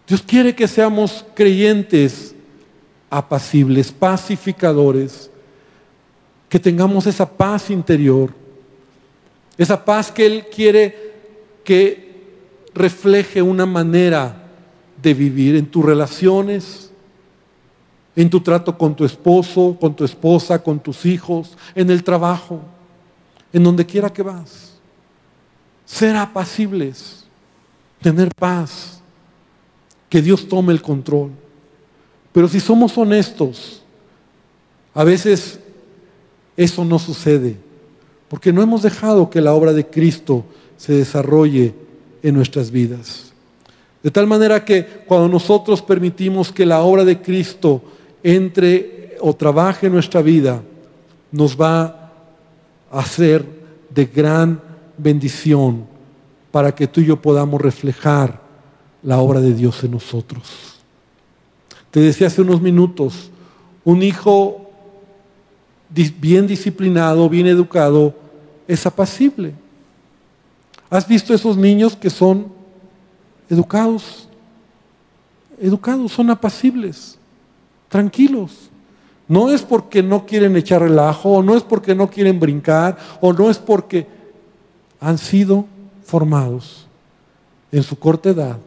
Dios 0.08 0.24
quiere 0.26 0.56
que 0.56 0.68
seamos 0.68 1.26
creyentes 1.36 2.34
apacibles, 3.10 3.92
pacificadores, 3.92 5.30
que 6.50 6.60
tengamos 6.60 7.06
esa 7.08 7.28
paz 7.28 7.70
interior, 7.70 8.34
esa 9.58 9.84
paz 9.84 10.12
que 10.12 10.26
Él 10.26 10.46
quiere 10.54 11.14
que 11.64 12.08
refleje 12.74 13.42
una 13.42 13.66
manera 13.66 14.44
de 15.02 15.14
vivir 15.14 15.56
en 15.56 15.66
tus 15.66 15.84
relaciones, 15.84 16.92
en 18.16 18.30
tu 18.30 18.40
trato 18.40 18.78
con 18.78 18.96
tu 18.96 19.06
esposo, 19.06 19.78
con 19.80 19.96
tu 19.96 20.04
esposa, 20.04 20.62
con 20.62 20.80
tus 20.80 21.06
hijos, 21.06 21.58
en 21.76 21.90
el 21.92 22.04
trabajo, 22.04 22.62
en 23.54 23.64
donde 23.64 23.86
quiera 23.86 24.12
que 24.12 24.24
vas. 24.24 24.74
Ser 25.86 26.16
apacibles, 26.16 27.26
tener 28.02 28.30
paz, 28.36 29.02
que 30.10 30.22
Dios 30.22 30.48
tome 30.48 30.74
el 30.74 30.82
control. 30.82 31.32
Pero 32.32 32.48
si 32.48 32.60
somos 32.60 32.98
honestos, 32.98 33.82
a 34.94 35.04
veces 35.04 35.60
eso 36.56 36.84
no 36.84 37.00
sucede, 37.00 37.56
porque 38.28 38.52
no 38.52 38.62
hemos 38.62 38.82
dejado 38.82 39.30
que 39.30 39.42
la 39.42 39.54
obra 39.54 39.74
de 39.74 39.86
Cristo 39.86 40.44
se 40.76 40.94
desarrolle 40.94 41.74
en 42.24 42.36
nuestras 42.36 42.72
vidas. 42.72 43.32
De 44.04 44.12
tal 44.12 44.28
manera 44.28 44.64
que 44.64 44.86
cuando 45.06 45.28
nosotros 45.28 45.82
permitimos 45.82 46.52
que 46.52 46.66
la 46.66 46.82
obra 46.82 47.04
de 47.04 47.22
Cristo 47.22 47.82
entre 48.24 49.18
o 49.20 49.36
trabaje 49.36 49.88
en 49.88 49.94
nuestra 49.94 50.22
vida, 50.22 50.62
nos 51.32 51.60
va 51.60 52.12
a 52.92 53.00
hacer 53.00 53.46
de 53.90 54.06
gran 54.06 54.62
bendición 54.98 55.86
para 56.52 56.74
que 56.74 56.88
tú 56.88 57.02
y 57.02 57.06
yo 57.06 57.22
podamos 57.22 57.62
reflejar 57.62 58.42
la 59.04 59.20
obra 59.20 59.42
de 59.42 59.54
Dios 59.54 59.84
en 59.84 59.92
nosotros. 59.92 60.77
Te 61.92 62.00
decía 62.00 62.28
hace 62.28 62.42
unos 62.42 62.62
minutos, 62.62 63.32
un 63.84 64.04
hijo 64.04 64.70
bien 66.20 66.48
disciplinado, 66.48 67.30
bien 67.30 67.48
educado, 67.48 68.14
es 68.68 68.86
apacible. 68.86 69.54
¿Has 70.90 71.08
visto 71.08 71.34
esos 71.34 71.58
niños 71.58 71.96
que 71.96 72.10
son 72.10 72.52
educados? 73.50 74.28
Educados, 75.60 76.12
son 76.12 76.30
apacibles, 76.30 77.18
tranquilos. 77.90 78.70
No 79.28 79.50
es 79.50 79.62
porque 79.62 80.02
no 80.02 80.26
quieren 80.26 80.56
echar 80.56 80.82
relajo, 80.82 81.30
o 81.30 81.44
no 81.44 81.56
es 81.56 81.64
porque 81.64 81.96
no 81.96 82.10
quieren 82.10 82.40
brincar, 82.40 82.98
o 83.20 83.34
no 83.34 83.50
es 83.50 83.58
porque 83.58 84.08
han 85.00 85.18
sido 85.18 85.66
formados 86.04 86.88
en 87.72 87.84
su 87.84 87.98
corta 87.98 88.30
edad 88.30 88.58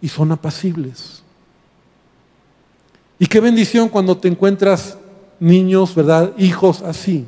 y 0.00 0.08
son 0.08 0.32
apacibles. 0.32 1.22
Y 3.18 3.26
qué 3.26 3.40
bendición 3.40 3.88
cuando 3.88 4.16
te 4.16 4.28
encuentras 4.28 4.96
niños, 5.40 5.94
¿verdad? 5.94 6.32
Hijos 6.38 6.82
así. 6.82 7.26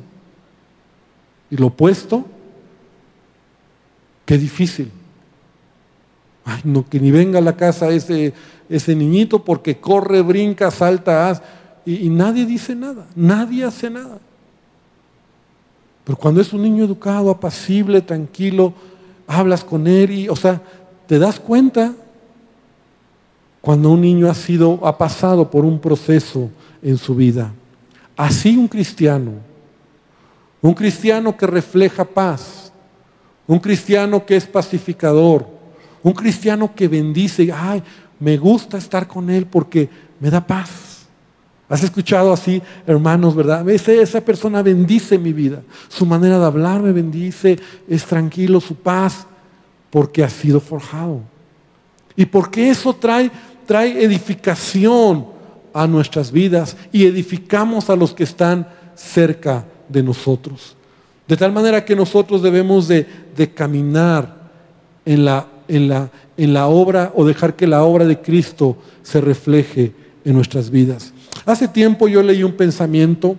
Y 1.49 1.57
lo 1.57 1.67
opuesto, 1.67 2.25
qué 4.25 4.37
difícil. 4.37 4.91
Ay, 6.45 6.61
no, 6.63 6.87
que 6.87 6.99
ni 6.99 7.11
venga 7.11 7.39
a 7.39 7.41
la 7.41 7.55
casa 7.55 7.89
ese, 7.89 8.33
ese 8.69 8.95
niñito 8.95 9.43
porque 9.43 9.77
corre, 9.77 10.21
brinca, 10.21 10.71
salta, 10.71 11.41
y, 11.85 12.07
y 12.07 12.09
nadie 12.09 12.45
dice 12.45 12.73
nada, 12.73 13.07
nadie 13.15 13.65
hace 13.65 13.89
nada. 13.89 14.19
Pero 16.05 16.17
cuando 16.17 16.41
es 16.41 16.51
un 16.53 16.63
niño 16.63 16.85
educado, 16.85 17.29
apacible, 17.29 18.01
tranquilo, 18.01 18.73
hablas 19.27 19.63
con 19.63 19.87
él 19.87 20.11
y, 20.11 20.29
o 20.29 20.35
sea, 20.35 20.61
te 21.05 21.19
das 21.19 21.39
cuenta 21.39 21.93
cuando 23.61 23.91
un 23.91 24.01
niño 24.01 24.29
ha 24.29 24.33
sido, 24.33 24.79
ha 24.85 24.97
pasado 24.97 25.49
por 25.49 25.63
un 25.63 25.79
proceso 25.79 26.49
en 26.81 26.97
su 26.97 27.15
vida. 27.15 27.53
Así 28.17 28.57
un 28.57 28.67
cristiano, 28.67 29.33
un 30.61 30.73
cristiano 30.73 31.37
que 31.37 31.47
refleja 31.47 32.03
paz, 32.03 32.73
un 33.47 33.59
cristiano 33.59 34.25
que 34.25 34.35
es 34.35 34.45
pacificador, 34.45 35.47
un 36.03 36.13
cristiano 36.13 36.73
que 36.73 36.87
bendice, 36.87 37.51
ay, 37.53 37.83
me 38.19 38.37
gusta 38.37 38.77
estar 38.77 39.07
con 39.07 39.29
él 39.29 39.45
porque 39.45 39.89
me 40.19 40.29
da 40.29 40.45
paz. 40.45 40.91
¿Has 41.69 41.83
escuchado 41.83 42.33
así, 42.33 42.61
hermanos, 42.85 43.33
verdad? 43.33 43.67
esa 43.69 44.19
persona 44.21 44.61
bendice 44.61 45.17
mi 45.17 45.31
vida. 45.31 45.61
Su 45.87 46.05
manera 46.05 46.37
de 46.37 46.45
hablar 46.45 46.81
me 46.81 46.91
bendice, 46.91 47.57
es 47.87 48.03
tranquilo, 48.05 48.59
su 48.59 48.75
paz, 48.75 49.25
porque 49.89 50.23
ha 50.23 50.29
sido 50.29 50.59
forjado. 50.59 51.21
Y 52.15 52.25
porque 52.25 52.69
eso 52.69 52.93
trae 52.93 53.31
trae 53.71 54.03
edificación 54.03 55.27
a 55.73 55.87
nuestras 55.87 56.29
vidas 56.29 56.75
y 56.91 57.05
edificamos 57.05 57.89
a 57.89 57.95
los 57.95 58.13
que 58.13 58.25
están 58.25 58.67
cerca 58.95 59.63
de 59.87 60.03
nosotros. 60.03 60.75
De 61.25 61.37
tal 61.37 61.53
manera 61.53 61.85
que 61.85 61.95
nosotros 61.95 62.41
debemos 62.41 62.89
de, 62.89 63.07
caminar 63.55 64.51
en 65.05 65.23
la, 65.23 65.47
en, 65.69 65.87
la, 65.87 66.11
en 66.35 66.53
la 66.53 66.67
obra 66.67 67.13
o 67.15 67.23
dejar 67.23 67.55
que 67.55 67.65
la 67.65 67.85
obra 67.85 68.03
de 68.03 68.19
Cristo 68.19 68.75
se 69.03 69.21
refleje 69.21 69.93
en 70.25 70.33
nuestras 70.33 70.69
vidas. 70.69 71.13
Hace 71.45 71.69
tiempo 71.69 72.09
yo 72.09 72.21
leí 72.21 72.43
un 72.43 72.57
pensamiento 72.57 73.37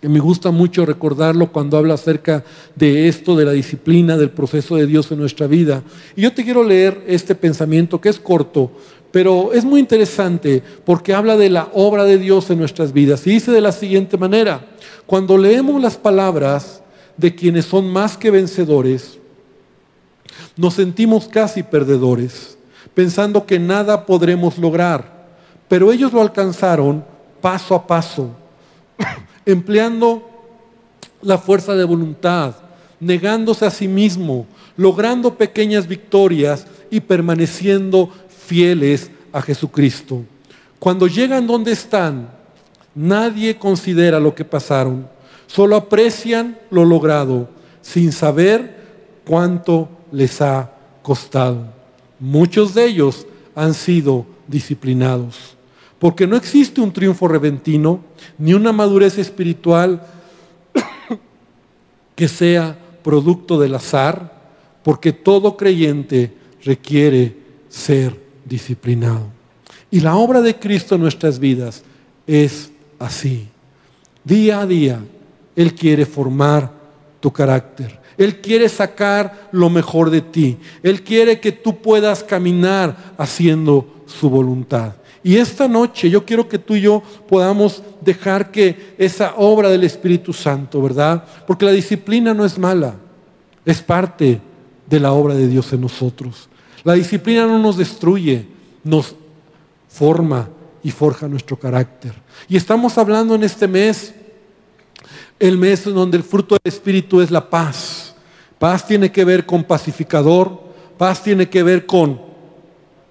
que 0.00 0.08
me 0.08 0.20
gusta 0.20 0.50
mucho 0.50 0.84
recordarlo 0.84 1.50
cuando 1.52 1.76
habla 1.76 1.94
acerca 1.94 2.44
de 2.74 3.08
esto, 3.08 3.34
de 3.34 3.44
la 3.44 3.52
disciplina, 3.52 4.16
del 4.16 4.30
proceso 4.30 4.76
de 4.76 4.86
Dios 4.86 5.10
en 5.10 5.18
nuestra 5.18 5.46
vida. 5.46 5.82
Y 6.14 6.22
yo 6.22 6.32
te 6.32 6.44
quiero 6.44 6.62
leer 6.62 7.02
este 7.06 7.34
pensamiento 7.34 8.00
que 8.00 8.10
es 8.10 8.18
corto, 8.18 8.70
pero 9.16 9.54
es 9.54 9.64
muy 9.64 9.80
interesante 9.80 10.62
porque 10.84 11.14
habla 11.14 11.38
de 11.38 11.48
la 11.48 11.70
obra 11.72 12.04
de 12.04 12.18
Dios 12.18 12.50
en 12.50 12.58
nuestras 12.58 12.92
vidas. 12.92 13.26
Y 13.26 13.30
dice 13.30 13.50
de 13.50 13.62
la 13.62 13.72
siguiente 13.72 14.18
manera, 14.18 14.66
cuando 15.06 15.38
leemos 15.38 15.80
las 15.80 15.96
palabras 15.96 16.82
de 17.16 17.34
quienes 17.34 17.64
son 17.64 17.90
más 17.90 18.18
que 18.18 18.30
vencedores, 18.30 19.18
nos 20.54 20.74
sentimos 20.74 21.28
casi 21.28 21.62
perdedores, 21.62 22.58
pensando 22.92 23.46
que 23.46 23.58
nada 23.58 24.04
podremos 24.04 24.58
lograr. 24.58 25.28
Pero 25.66 25.92
ellos 25.92 26.12
lo 26.12 26.20
alcanzaron 26.20 27.02
paso 27.40 27.74
a 27.74 27.86
paso, 27.86 28.32
empleando 29.46 30.28
la 31.22 31.38
fuerza 31.38 31.74
de 31.74 31.84
voluntad, 31.84 32.54
negándose 33.00 33.64
a 33.64 33.70
sí 33.70 33.88
mismo, 33.88 34.44
logrando 34.76 35.38
pequeñas 35.38 35.88
victorias 35.88 36.66
y 36.90 37.00
permaneciendo 37.00 38.10
fieles 38.46 39.10
a 39.32 39.42
Jesucristo. 39.42 40.24
Cuando 40.78 41.06
llegan 41.06 41.46
donde 41.46 41.72
están, 41.72 42.30
nadie 42.94 43.58
considera 43.58 44.20
lo 44.20 44.34
que 44.34 44.44
pasaron, 44.44 45.08
solo 45.46 45.76
aprecian 45.76 46.58
lo 46.70 46.84
logrado, 46.84 47.48
sin 47.82 48.12
saber 48.12 48.76
cuánto 49.24 49.88
les 50.12 50.40
ha 50.40 50.70
costado. 51.02 51.66
Muchos 52.18 52.74
de 52.74 52.86
ellos 52.86 53.26
han 53.54 53.74
sido 53.74 54.26
disciplinados, 54.46 55.56
porque 55.98 56.26
no 56.26 56.36
existe 56.36 56.80
un 56.80 56.92
triunfo 56.92 57.26
repentino, 57.26 58.00
ni 58.38 58.54
una 58.54 58.72
madurez 58.72 59.18
espiritual 59.18 60.06
que 62.14 62.28
sea 62.28 62.78
producto 63.02 63.58
del 63.58 63.74
azar, 63.74 64.36
porque 64.82 65.12
todo 65.12 65.56
creyente 65.56 66.32
requiere 66.64 67.36
ser 67.68 68.25
disciplinado. 68.48 69.26
Y 69.90 70.00
la 70.00 70.16
obra 70.16 70.40
de 70.40 70.56
Cristo 70.56 70.94
en 70.94 71.02
nuestras 71.02 71.38
vidas 71.38 71.82
es 72.26 72.70
así. 72.98 73.48
Día 74.24 74.60
a 74.60 74.66
día, 74.66 75.00
Él 75.54 75.74
quiere 75.74 76.06
formar 76.06 76.72
tu 77.20 77.32
carácter. 77.32 78.00
Él 78.18 78.40
quiere 78.40 78.68
sacar 78.68 79.48
lo 79.52 79.68
mejor 79.68 80.10
de 80.10 80.22
ti. 80.22 80.56
Él 80.82 81.02
quiere 81.02 81.38
que 81.38 81.52
tú 81.52 81.76
puedas 81.80 82.24
caminar 82.24 83.14
haciendo 83.18 84.02
su 84.06 84.30
voluntad. 84.30 84.94
Y 85.22 85.36
esta 85.36 85.66
noche 85.66 86.08
yo 86.08 86.24
quiero 86.24 86.48
que 86.48 86.58
tú 86.58 86.76
y 86.76 86.82
yo 86.82 87.02
podamos 87.28 87.82
dejar 88.00 88.50
que 88.52 88.94
esa 88.96 89.34
obra 89.36 89.68
del 89.68 89.84
Espíritu 89.84 90.32
Santo, 90.32 90.80
¿verdad? 90.80 91.24
Porque 91.46 91.64
la 91.64 91.72
disciplina 91.72 92.32
no 92.32 92.44
es 92.44 92.56
mala, 92.58 92.94
es 93.64 93.82
parte 93.82 94.40
de 94.88 95.00
la 95.00 95.12
obra 95.12 95.34
de 95.34 95.48
Dios 95.48 95.72
en 95.72 95.80
nosotros. 95.80 96.48
La 96.86 96.92
disciplina 96.92 97.48
no 97.48 97.58
nos 97.58 97.76
destruye, 97.76 98.46
nos 98.84 99.16
forma 99.88 100.48
y 100.84 100.92
forja 100.92 101.26
nuestro 101.26 101.58
carácter. 101.58 102.12
Y 102.48 102.56
estamos 102.56 102.96
hablando 102.96 103.34
en 103.34 103.42
este 103.42 103.66
mes, 103.66 104.14
el 105.40 105.58
mes 105.58 105.84
en 105.88 105.96
donde 105.96 106.16
el 106.16 106.22
fruto 106.22 106.54
del 106.54 106.72
Espíritu 106.72 107.20
es 107.20 107.32
la 107.32 107.50
paz. 107.50 108.14
Paz 108.60 108.86
tiene 108.86 109.10
que 109.10 109.24
ver 109.24 109.44
con 109.44 109.64
pacificador, 109.64 110.62
paz 110.96 111.24
tiene 111.24 111.48
que 111.48 111.64
ver 111.64 111.86
con 111.86 112.20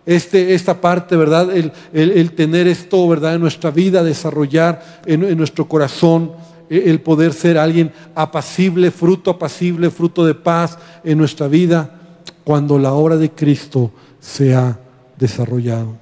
este, 0.05 0.53
esta 0.53 0.79
parte, 0.79 1.17
¿verdad? 1.17 1.49
El, 1.91 2.31
tener 2.31 2.67
esto, 2.67 3.05
¿verdad? 3.09 3.35
En 3.35 3.41
nuestra 3.41 3.71
vida, 3.71 4.05
desarrollar 4.05 5.01
en, 5.05 5.38
nuestro 5.38 5.67
corazón, 5.67 6.31
e, 6.69 6.89
el 6.89 7.01
poder 7.01 7.33
ser 7.33 7.57
alguien 7.57 7.91
apacible, 8.15 8.89
fruto 8.89 9.31
apacible, 9.31 9.89
fruto 9.89 10.25
de 10.25 10.33
paz 10.33 10.79
en 11.03 11.17
nuestra 11.17 11.49
vida, 11.49 12.04
cuando 12.45 12.79
la 12.79 12.93
obra 12.93 13.17
de 13.17 13.31
Cristo 13.31 13.91
se 14.21 14.55
ha 14.55 14.79
desarrollado. 15.17 15.97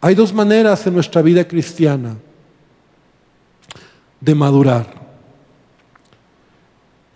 Hay 0.00 0.14
dos 0.14 0.32
maneras 0.32 0.86
en 0.86 0.94
nuestra 0.94 1.22
vida 1.22 1.48
cristiana 1.48 2.16
de 4.20 4.34
madurar. 4.34 5.08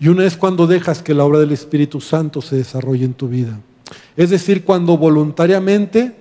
Y 0.00 0.08
una 0.08 0.24
es 0.24 0.36
cuando 0.36 0.66
dejas 0.66 1.00
que 1.00 1.14
la 1.14 1.24
obra 1.24 1.38
del 1.38 1.52
Espíritu 1.52 2.00
Santo 2.00 2.42
se 2.42 2.56
desarrolle 2.56 3.04
en 3.04 3.14
tu 3.14 3.28
vida. 3.28 3.60
Es 4.16 4.30
decir, 4.30 4.64
cuando 4.64 4.98
voluntariamente 4.98 6.16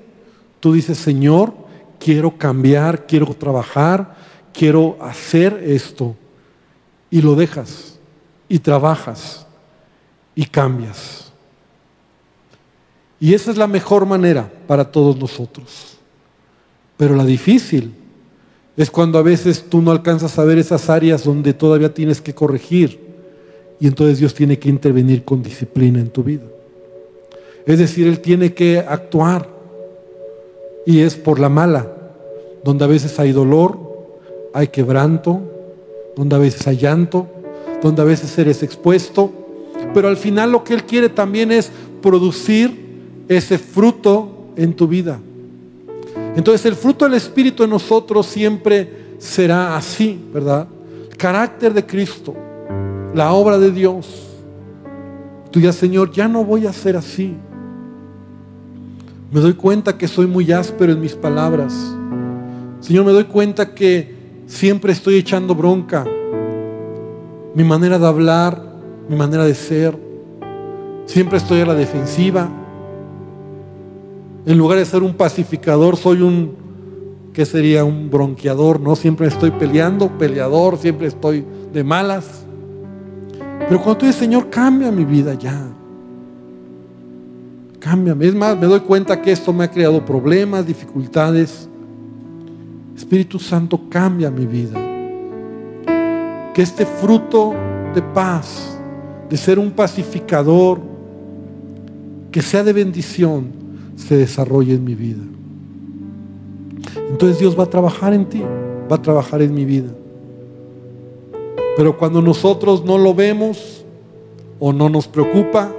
tú 0.60 0.74
dices, 0.74 0.98
Señor, 1.00 1.54
quiero 2.00 2.38
cambiar, 2.38 3.08
quiero 3.08 3.34
trabajar, 3.34 4.16
quiero 4.54 4.98
hacer 5.02 5.64
esto. 5.66 6.16
Y 7.10 7.22
lo 7.22 7.36
dejas 7.36 8.00
y 8.48 8.60
trabajas 8.60 9.48
y 10.36 10.46
cambias. 10.46 11.31
Y 13.22 13.36
esa 13.36 13.52
es 13.52 13.58
la 13.58 13.68
mejor 13.68 14.08
manera 14.08 14.52
para 14.68 14.92
todos 14.92 15.16
nosotros. 15.16 15.96
Pero 16.98 17.16
la 17.16 17.24
difícil 17.24 17.94
es 18.76 18.90
cuando 18.90 19.20
a 19.20 19.22
veces 19.22 19.64
tú 19.70 19.80
no 19.80 19.92
alcanzas 19.92 20.40
a 20.40 20.44
ver 20.44 20.58
esas 20.58 20.90
áreas 20.90 21.24
donde 21.24 21.54
todavía 21.54 21.94
tienes 21.94 22.20
que 22.20 22.34
corregir 22.34 23.00
y 23.80 23.86
entonces 23.86 24.18
Dios 24.18 24.34
tiene 24.34 24.58
que 24.58 24.70
intervenir 24.70 25.24
con 25.24 25.44
disciplina 25.44 26.00
en 26.00 26.10
tu 26.10 26.24
vida. 26.24 26.46
Es 27.68 27.78
decir, 27.78 28.08
Él 28.08 28.22
tiene 28.22 28.56
que 28.56 28.80
actuar 28.80 29.48
y 30.88 31.02
es 31.02 31.16
por 31.16 31.40
la 31.40 31.50
mala, 31.50 31.92
donde 32.64 32.86
a 32.86 32.88
veces 32.88 33.20
hay 33.20 33.34
dolor, 33.34 33.78
hay 34.52 34.70
quebranto, 34.70 35.42
donde 36.16 36.36
a 36.36 36.40
veces 36.40 36.66
hay 36.66 36.78
llanto, 36.78 37.28
donde 37.84 38.02
a 38.02 38.06
veces 38.06 38.36
eres 38.40 38.64
expuesto, 38.64 39.32
pero 39.94 40.08
al 40.08 40.18
final 40.18 40.52
lo 40.52 40.64
que 40.64 40.74
Él 40.74 40.86
quiere 40.86 41.10
también 41.10 41.52
es 41.52 41.72
producir 42.02 42.91
ese 43.38 43.58
fruto 43.58 44.52
en 44.58 44.74
tu 44.74 44.88
vida. 44.88 45.18
Entonces 46.36 46.66
el 46.66 46.76
fruto 46.76 47.06
del 47.06 47.14
Espíritu 47.14 47.64
en 47.64 47.70
nosotros 47.70 48.26
siempre 48.26 49.16
será 49.20 49.78
así, 49.78 50.20
¿verdad? 50.34 50.68
Carácter 51.18 51.74
de 51.74 51.86
Cristo, 51.86 52.36
la 53.14 53.32
obra 53.32 53.58
de 53.58 53.72
Dios. 53.72 54.28
Tú 55.50 55.62
ya, 55.62 55.72
Señor, 55.72 56.12
ya 56.12 56.28
no 56.28 56.44
voy 56.44 56.66
a 56.66 56.74
ser 56.74 56.98
así. 56.98 57.36
Me 59.32 59.40
doy 59.40 59.54
cuenta 59.54 59.98
que 59.98 60.10
soy 60.10 60.28
muy 60.28 60.52
áspero 60.52 60.92
en 60.92 61.00
mis 61.00 61.16
palabras. 61.16 61.74
Señor, 62.82 63.06
me 63.06 63.14
doy 63.14 63.26
cuenta 63.26 63.74
que 63.74 64.14
siempre 64.46 64.92
estoy 64.92 65.16
echando 65.16 65.56
bronca. 65.56 66.06
Mi 67.56 67.64
manera 67.64 67.98
de 67.98 68.08
hablar, 68.08 68.62
mi 69.08 69.16
manera 69.16 69.46
de 69.46 69.56
ser. 69.56 69.98
Siempre 71.06 71.38
estoy 71.38 71.62
a 71.62 71.66
la 71.66 71.76
defensiva. 71.76 72.61
En 74.46 74.58
lugar 74.58 74.80
de 74.80 74.86
ser 74.86 75.04
un 75.04 75.14
pacificador, 75.14 75.98
soy 75.98 76.22
un, 76.22 76.56
¿qué 77.34 77.46
sería? 77.46 77.86
Un 77.86 78.10
bronqueador, 78.10 78.80
¿no? 78.80 78.96
Siempre 78.96 79.28
estoy 79.28 79.52
peleando, 79.52 80.10
peleador, 80.18 80.78
siempre 80.78 81.08
estoy 81.08 81.46
de 81.72 81.84
malas. 81.84 82.44
Pero 83.60 83.78
cuando 83.78 83.98
tú 83.98 84.06
dices, 84.08 84.20
Señor, 84.20 84.50
cambia 84.50 84.92
mi 84.92 85.06
vida 85.06 85.36
ya. 85.36 85.68
Cámbiame. 87.80 88.28
Es 88.28 88.36
más, 88.36 88.58
me 88.58 88.66
doy 88.66 88.80
cuenta 88.80 89.22
que 89.22 89.32
esto 89.32 89.54
me 89.54 89.64
ha 89.64 89.72
creado 89.72 90.04
problemas, 90.04 90.66
dificultades. 90.66 91.70
Espíritu 92.96 93.38
Santo, 93.38 93.80
cambia 93.90 94.32
mi 94.32 94.48
vida. 94.48 94.80
Que 96.54 96.62
este 96.64 96.86
fruto 96.86 97.54
de 97.94 98.02
paz, 98.02 98.78
de 99.30 99.38
ser 99.38 99.60
un 99.60 99.72
pacificador, 99.72 100.80
que 102.32 102.42
sea 102.42 102.64
de 102.64 102.74
bendición, 102.74 103.61
se 104.02 104.18
desarrolle 104.18 104.74
en 104.74 104.84
mi 104.84 104.96
vida. 104.96 105.24
Entonces 107.10 107.40
Dios 107.40 107.58
va 107.58 107.64
a 107.64 107.70
trabajar 107.70 108.14
en 108.14 108.26
ti, 108.26 108.42
va 108.92 108.96
a 108.96 109.02
trabajar 109.02 109.42
en 109.42 109.54
mi 109.54 109.66
vida. 109.66 109.90
Pero 111.78 111.98
cuando 111.98 112.22
nosotros 112.22 112.84
no 112.84 112.98
lo 112.98 113.14
vemos 113.14 113.86
o 114.60 114.74
no 114.74 114.90
nos 114.90 115.08
preocupa, 115.08 115.72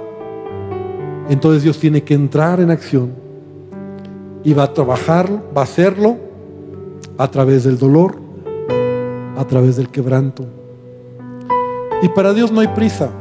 entonces 1.29 1.63
Dios 1.63 1.79
tiene 1.79 2.03
que 2.03 2.13
entrar 2.13 2.59
en 2.59 2.71
acción 2.71 3.11
y 4.43 4.53
va 4.53 4.63
a 4.63 4.73
trabajarlo, 4.73 5.41
va 5.55 5.61
a 5.61 5.65
hacerlo 5.65 6.17
a 7.17 7.29
través 7.29 7.63
del 7.63 7.77
dolor, 7.77 8.15
a 9.37 9.45
través 9.45 9.75
del 9.75 9.89
quebranto. 9.89 10.45
Y 12.01 12.09
para 12.09 12.33
Dios 12.33 12.51
no 12.51 12.61
hay 12.61 12.67
prisa, 12.69 13.11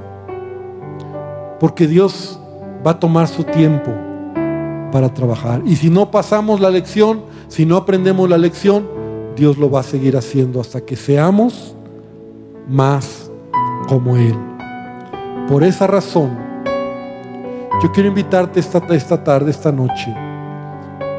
porque 1.61 1.87
Dios 1.87 2.39
va 2.85 2.93
a 2.93 3.01
tomar 3.01 3.29
su 3.29 3.45
tiempo 3.45 3.93
para 4.93 5.13
trabajar. 5.13 5.63
Y 5.67 5.75
si 5.75 5.91
no 5.91 6.13
pasamos 6.13 6.61
la 6.61 6.71
lección, 6.71 7.23
si 7.49 7.67
no 7.67 7.77
aprendemos 7.77 8.31
la 8.31 8.39
lección, 8.39 8.87
Dios 9.35 9.59
lo 9.59 9.71
va 9.71 9.81
a 9.81 9.83
seguir 9.83 10.17
haciendo 10.17 10.61
hasta 10.61 10.83
que 10.83 10.95
seamos 10.95 11.75
más 12.69 13.31
como 13.89 14.17
Él. 14.17 14.37
Por 15.49 15.65
esa 15.65 15.89
razón, 15.89 16.39
yo 17.83 17.91
quiero 17.91 18.09
invitarte 18.11 18.61
esta, 18.61 18.79
esta 18.91 19.25
tarde, 19.25 19.51
esta 19.51 19.73
noche, 19.73 20.15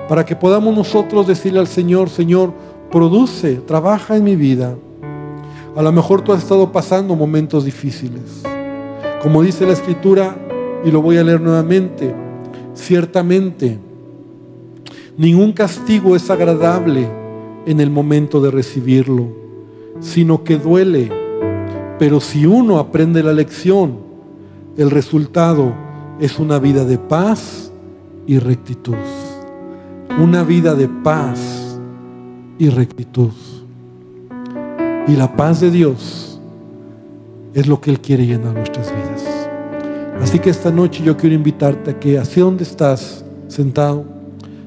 para 0.07 0.25
que 0.25 0.35
podamos 0.35 0.75
nosotros 0.75 1.27
decirle 1.27 1.59
al 1.59 1.67
Señor, 1.67 2.09
Señor, 2.09 2.53
produce, 2.91 3.55
trabaja 3.55 4.15
en 4.15 4.23
mi 4.23 4.35
vida. 4.35 4.75
A 5.75 5.81
lo 5.81 5.91
mejor 5.91 6.21
tú 6.21 6.31
has 6.31 6.43
estado 6.43 6.71
pasando 6.71 7.15
momentos 7.15 7.65
difíciles. 7.65 8.43
Como 9.21 9.41
dice 9.41 9.65
la 9.65 9.73
Escritura, 9.73 10.37
y 10.85 10.91
lo 10.91 11.01
voy 11.01 11.17
a 11.17 11.23
leer 11.23 11.41
nuevamente, 11.41 12.13
ciertamente, 12.73 13.77
ningún 15.17 15.53
castigo 15.53 16.15
es 16.15 16.29
agradable 16.29 17.07
en 17.65 17.79
el 17.79 17.89
momento 17.89 18.41
de 18.41 18.51
recibirlo, 18.51 19.27
sino 19.99 20.43
que 20.43 20.57
duele. 20.57 21.11
Pero 21.99 22.19
si 22.19 22.45
uno 22.45 22.79
aprende 22.79 23.23
la 23.23 23.33
lección, 23.33 23.97
el 24.77 24.91
resultado 24.91 25.73
es 26.19 26.39
una 26.39 26.59
vida 26.59 26.85
de 26.85 26.97
paz 26.97 27.71
y 28.25 28.39
rectitud. 28.39 28.95
Una 30.19 30.43
vida 30.43 30.75
de 30.75 30.87
paz 30.87 31.79
y 32.57 32.69
rectitud. 32.69 33.31
Y 35.07 35.15
la 35.15 35.35
paz 35.35 35.59
de 35.59 35.71
Dios 35.71 36.39
es 37.53 37.67
lo 37.67 37.81
que 37.81 37.91
Él 37.91 37.99
quiere 37.99 38.25
llenar 38.25 38.53
nuestras 38.53 38.91
vidas. 38.91 39.32
Así 40.23 40.39
que 40.39 40.49
esta 40.49 40.71
noche 40.71 41.03
yo 41.03 41.17
quiero 41.17 41.35
invitarte 41.35 41.91
a 41.91 41.99
que 41.99 42.17
hacia 42.17 42.43
donde 42.43 42.63
estás 42.63 43.25
sentado, 43.49 44.05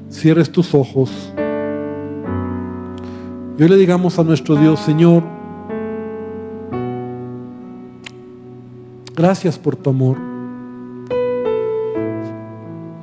cierres 0.07 0.51
tus 0.51 0.75
ojos. 0.75 1.33
Y 3.57 3.63
hoy 3.63 3.67
le 3.67 3.75
digamos 3.75 4.19
a 4.19 4.23
nuestro 4.23 4.55
Dios, 4.55 4.79
Señor, 4.79 5.23
gracias 9.15 9.57
por 9.57 9.75
tu 9.75 9.89
amor. 9.89 10.17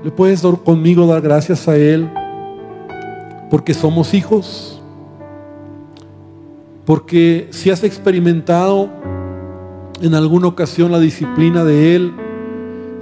¿Le 0.05 0.13
puedes 0.13 0.41
conmigo 0.63 1.09
dar 1.09 1.23
gracias 1.23 1.67
a 1.67 1.77
Él? 1.77 2.09
Porque 3.51 3.75
somos 3.75 4.15
hijos. 4.15 4.81
Porque 6.87 7.49
si 7.51 7.71
has 7.71 7.83
experimentado 7.83 8.89
en 10.01 10.15
alguna 10.15 10.47
ocasión 10.47 10.93
la 10.93 11.01
disciplina 11.01 11.65
de 11.65 11.97
Él, 11.97 12.15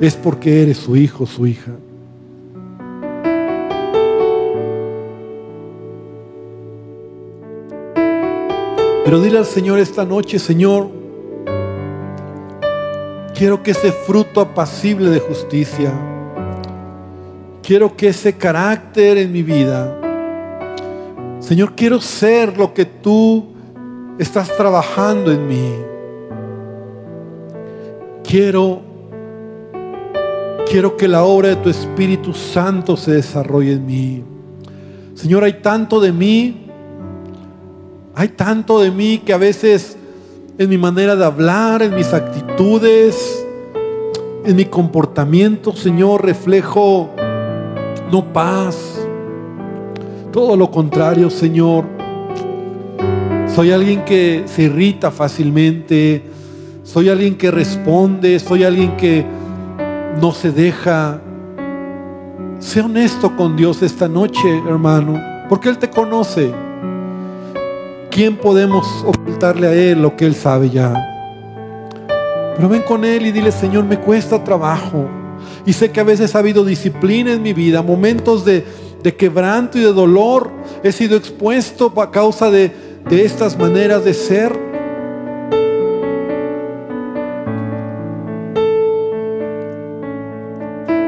es 0.02 0.16
porque 0.16 0.62
eres 0.62 0.78
su 0.78 0.96
hijo, 0.96 1.26
su 1.26 1.46
hija. 1.46 1.70
Pero 9.04 9.20
dile 9.20 9.38
al 9.38 9.46
Señor 9.46 9.78
esta 9.78 10.04
noche, 10.04 10.40
Señor, 10.40 10.90
quiero 13.32 13.62
que 13.62 13.70
ese 13.70 13.92
fruto 13.92 14.40
apacible 14.40 15.08
de 15.10 15.20
justicia, 15.20 15.92
Quiero 17.62 17.96
que 17.96 18.08
ese 18.08 18.36
carácter 18.36 19.18
en 19.18 19.30
mi 19.30 19.44
vida, 19.44 19.96
Señor, 21.38 21.74
quiero 21.76 22.00
ser 22.00 22.58
lo 22.58 22.74
que 22.74 22.84
tú 22.84 23.46
estás 24.18 24.54
trabajando 24.56 25.30
en 25.30 25.46
mí. 25.46 25.72
Quiero 28.24 28.91
quiero 30.72 30.96
que 30.96 31.06
la 31.06 31.22
obra 31.22 31.50
de 31.50 31.56
tu 31.56 31.68
Espíritu 31.68 32.32
Santo 32.32 32.96
se 32.96 33.10
desarrolle 33.10 33.74
en 33.74 33.84
mí. 33.84 34.22
Señor, 35.14 35.44
hay 35.44 35.60
tanto 35.60 36.00
de 36.00 36.12
mí, 36.12 36.64
hay 38.14 38.28
tanto 38.28 38.80
de 38.80 38.90
mí 38.90 39.18
que 39.18 39.34
a 39.34 39.36
veces 39.36 39.98
en 40.56 40.70
mi 40.70 40.78
manera 40.78 41.14
de 41.14 41.26
hablar, 41.26 41.82
en 41.82 41.94
mis 41.94 42.14
actitudes, 42.14 43.46
en 44.46 44.56
mi 44.56 44.64
comportamiento, 44.64 45.76
Señor, 45.76 46.24
reflejo 46.24 47.10
no 48.10 48.32
paz. 48.32 48.98
Todo 50.32 50.56
lo 50.56 50.70
contrario, 50.70 51.28
Señor. 51.28 51.84
Soy 53.54 53.72
alguien 53.72 54.06
que 54.06 54.44
se 54.46 54.62
irrita 54.62 55.10
fácilmente. 55.10 56.22
Soy 56.82 57.10
alguien 57.10 57.34
que 57.34 57.50
responde. 57.50 58.38
Soy 58.38 58.64
alguien 58.64 58.96
que 58.96 59.41
no 60.20 60.32
se 60.32 60.52
deja. 60.52 61.20
Sé 62.58 62.80
honesto 62.80 63.34
con 63.36 63.56
Dios 63.56 63.82
esta 63.82 64.08
noche, 64.08 64.62
hermano, 64.68 65.20
porque 65.48 65.68
Él 65.68 65.78
te 65.78 65.90
conoce. 65.90 66.52
¿Quién 68.10 68.36
podemos 68.36 68.86
ocultarle 69.06 69.66
a 69.66 69.72
Él 69.72 70.02
lo 70.02 70.16
que 70.16 70.26
Él 70.26 70.34
sabe 70.34 70.70
ya? 70.70 71.08
Pero 72.56 72.68
ven 72.68 72.82
con 72.82 73.04
Él 73.04 73.26
y 73.26 73.32
dile, 73.32 73.50
Señor, 73.50 73.84
me 73.84 73.98
cuesta 73.98 74.44
trabajo. 74.44 75.08
Y 75.64 75.72
sé 75.72 75.90
que 75.90 76.00
a 76.00 76.04
veces 76.04 76.34
ha 76.34 76.40
habido 76.40 76.64
disciplina 76.64 77.32
en 77.32 77.42
mi 77.42 77.52
vida, 77.52 77.82
momentos 77.82 78.44
de, 78.44 78.64
de 79.02 79.16
quebranto 79.16 79.78
y 79.78 79.80
de 79.80 79.92
dolor. 79.92 80.50
He 80.82 80.92
sido 80.92 81.16
expuesto 81.16 81.92
a 82.00 82.10
causa 82.10 82.50
de, 82.50 82.70
de 83.08 83.24
estas 83.24 83.58
maneras 83.58 84.04
de 84.04 84.14
ser. 84.14 84.71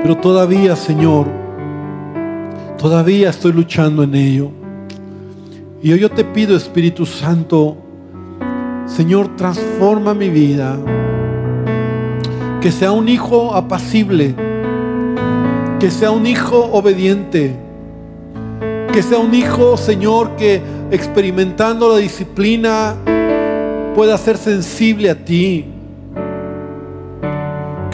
Pero 0.05 0.19
todavía, 0.19 0.77
Señor, 0.77 1.27
todavía 2.77 3.31
estoy 3.31 3.53
luchando 3.53 4.03
en 4.03 4.15
ello. 4.15 4.51
Y 5.83 5.93
hoy 5.93 6.01
yo 6.01 6.11
te 6.11 6.25
pido, 6.25 6.55
Espíritu 6.55 7.07
Santo, 7.07 7.79
Señor, 8.85 9.35
transforma 9.35 10.13
mi 10.13 10.29
vida. 10.29 10.77
Que 12.61 12.71
sea 12.71 12.93
un 12.93 13.09
hijo 13.09 13.55
apacible. 13.55 14.35
Que 15.81 15.91
sea 15.91 16.11
un 16.11 16.27
hijo 16.27 16.59
obediente. 16.59 17.57
Que 18.93 19.03
sea 19.03 19.17
un 19.21 19.35
hijo, 19.35 19.79
Señor, 19.79 20.37
que 20.37 20.61
experimentando 20.91 21.89
la 21.89 21.97
disciplina 21.97 22.95
pueda 23.95 24.19
ser 24.19 24.37
sensible 24.37 25.09
a 25.09 25.25
ti. 25.25 25.74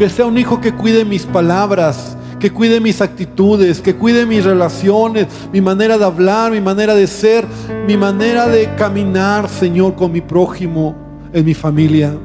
Que 0.01 0.09
sea 0.09 0.25
un 0.25 0.39
hijo 0.39 0.63
que 0.63 0.73
cuide 0.73 1.05
mis 1.05 1.27
palabras, 1.27 2.17
que 2.39 2.51
cuide 2.51 2.81
mis 2.81 3.03
actitudes, 3.03 3.83
que 3.83 3.95
cuide 3.95 4.25
mis 4.25 4.43
relaciones, 4.43 5.27
mi 5.53 5.61
manera 5.61 5.99
de 5.99 6.07
hablar, 6.07 6.51
mi 6.53 6.61
manera 6.63 6.95
de 6.95 7.07
ser, 7.07 7.45
mi 7.87 7.99
manera 7.99 8.49
de 8.49 8.75
caminar, 8.77 9.47
Señor, 9.47 9.97
con 9.97 10.11
mi 10.11 10.23
prójimo, 10.23 10.97
en 11.35 11.45
mi 11.45 11.53
familia. 11.53 12.17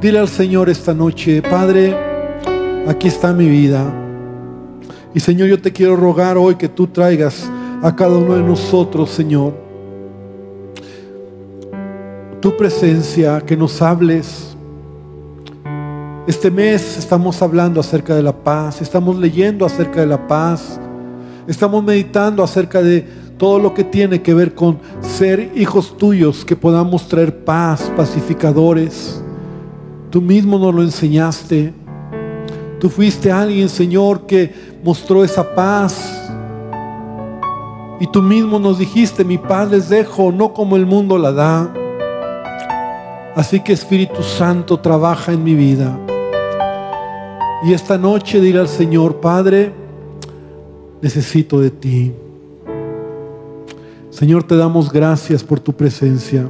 Dile 0.00 0.20
al 0.20 0.28
Señor 0.28 0.68
esta 0.68 0.94
noche, 0.94 1.42
Padre, 1.42 1.96
aquí 2.86 3.08
está 3.08 3.32
mi 3.32 3.48
vida. 3.48 3.82
Y 5.16 5.18
Señor, 5.18 5.48
yo 5.48 5.60
te 5.60 5.72
quiero 5.72 5.96
rogar 5.96 6.38
hoy 6.38 6.54
que 6.54 6.68
tú 6.68 6.86
traigas 6.86 7.50
a 7.82 7.96
cada 7.96 8.16
uno 8.16 8.36
de 8.36 8.44
nosotros, 8.44 9.10
Señor, 9.10 9.52
tu 12.38 12.56
presencia, 12.56 13.40
que 13.40 13.56
nos 13.56 13.82
hables 13.82 14.55
este 16.26 16.50
mes 16.50 16.98
estamos 16.98 17.40
hablando 17.40 17.78
acerca 17.78 18.14
de 18.14 18.22
la 18.22 18.32
paz, 18.32 18.82
estamos 18.82 19.16
leyendo 19.16 19.64
acerca 19.64 20.00
de 20.00 20.06
la 20.06 20.26
paz, 20.26 20.80
estamos 21.46 21.84
meditando 21.84 22.42
acerca 22.42 22.82
de 22.82 23.06
todo 23.38 23.60
lo 23.60 23.74
que 23.74 23.84
tiene 23.84 24.20
que 24.22 24.34
ver 24.34 24.54
con 24.54 24.78
ser 25.00 25.52
hijos 25.54 25.96
tuyos, 25.96 26.44
que 26.44 26.56
podamos 26.56 27.06
traer 27.06 27.44
paz, 27.44 27.92
pacificadores. 27.96 29.22
Tú 30.10 30.20
mismo 30.20 30.58
nos 30.58 30.74
lo 30.74 30.82
enseñaste. 30.82 31.72
Tú 32.80 32.88
fuiste 32.88 33.30
alguien, 33.30 33.68
Señor, 33.68 34.26
que 34.26 34.52
mostró 34.82 35.22
esa 35.22 35.54
paz. 35.54 36.30
Y 38.00 38.06
tú 38.08 38.20
mismo 38.20 38.58
nos 38.58 38.78
dijiste, 38.78 39.24
mi 39.24 39.38
paz 39.38 39.70
les 39.70 39.88
dejo, 39.88 40.32
no 40.32 40.52
como 40.52 40.76
el 40.76 40.86
mundo 40.86 41.18
la 41.18 41.32
da. 41.32 41.72
Así 43.36 43.60
que 43.60 43.72
Espíritu 43.74 44.22
Santo 44.22 44.80
trabaja 44.80 45.32
en 45.32 45.44
mi 45.44 45.54
vida. 45.54 45.96
Y 47.64 47.72
esta 47.72 47.96
noche 47.96 48.40
diré 48.40 48.58
al 48.58 48.68
Señor, 48.68 49.20
Padre, 49.20 49.72
necesito 51.00 51.60
de 51.60 51.70
ti. 51.70 52.12
Señor, 54.10 54.44
te 54.44 54.56
damos 54.56 54.92
gracias 54.92 55.42
por 55.42 55.60
tu 55.60 55.72
presencia. 55.72 56.48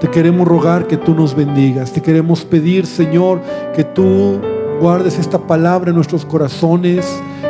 Te 0.00 0.08
queremos 0.08 0.46
rogar 0.46 0.86
que 0.86 0.96
tú 0.96 1.14
nos 1.14 1.34
bendigas. 1.34 1.92
Te 1.92 2.02
queremos 2.02 2.44
pedir, 2.44 2.86
Señor, 2.86 3.40
que 3.74 3.84
tú 3.84 4.40
guardes 4.80 5.18
esta 5.18 5.38
palabra 5.38 5.90
en 5.90 5.96
nuestros 5.96 6.24
corazones. 6.24 7.06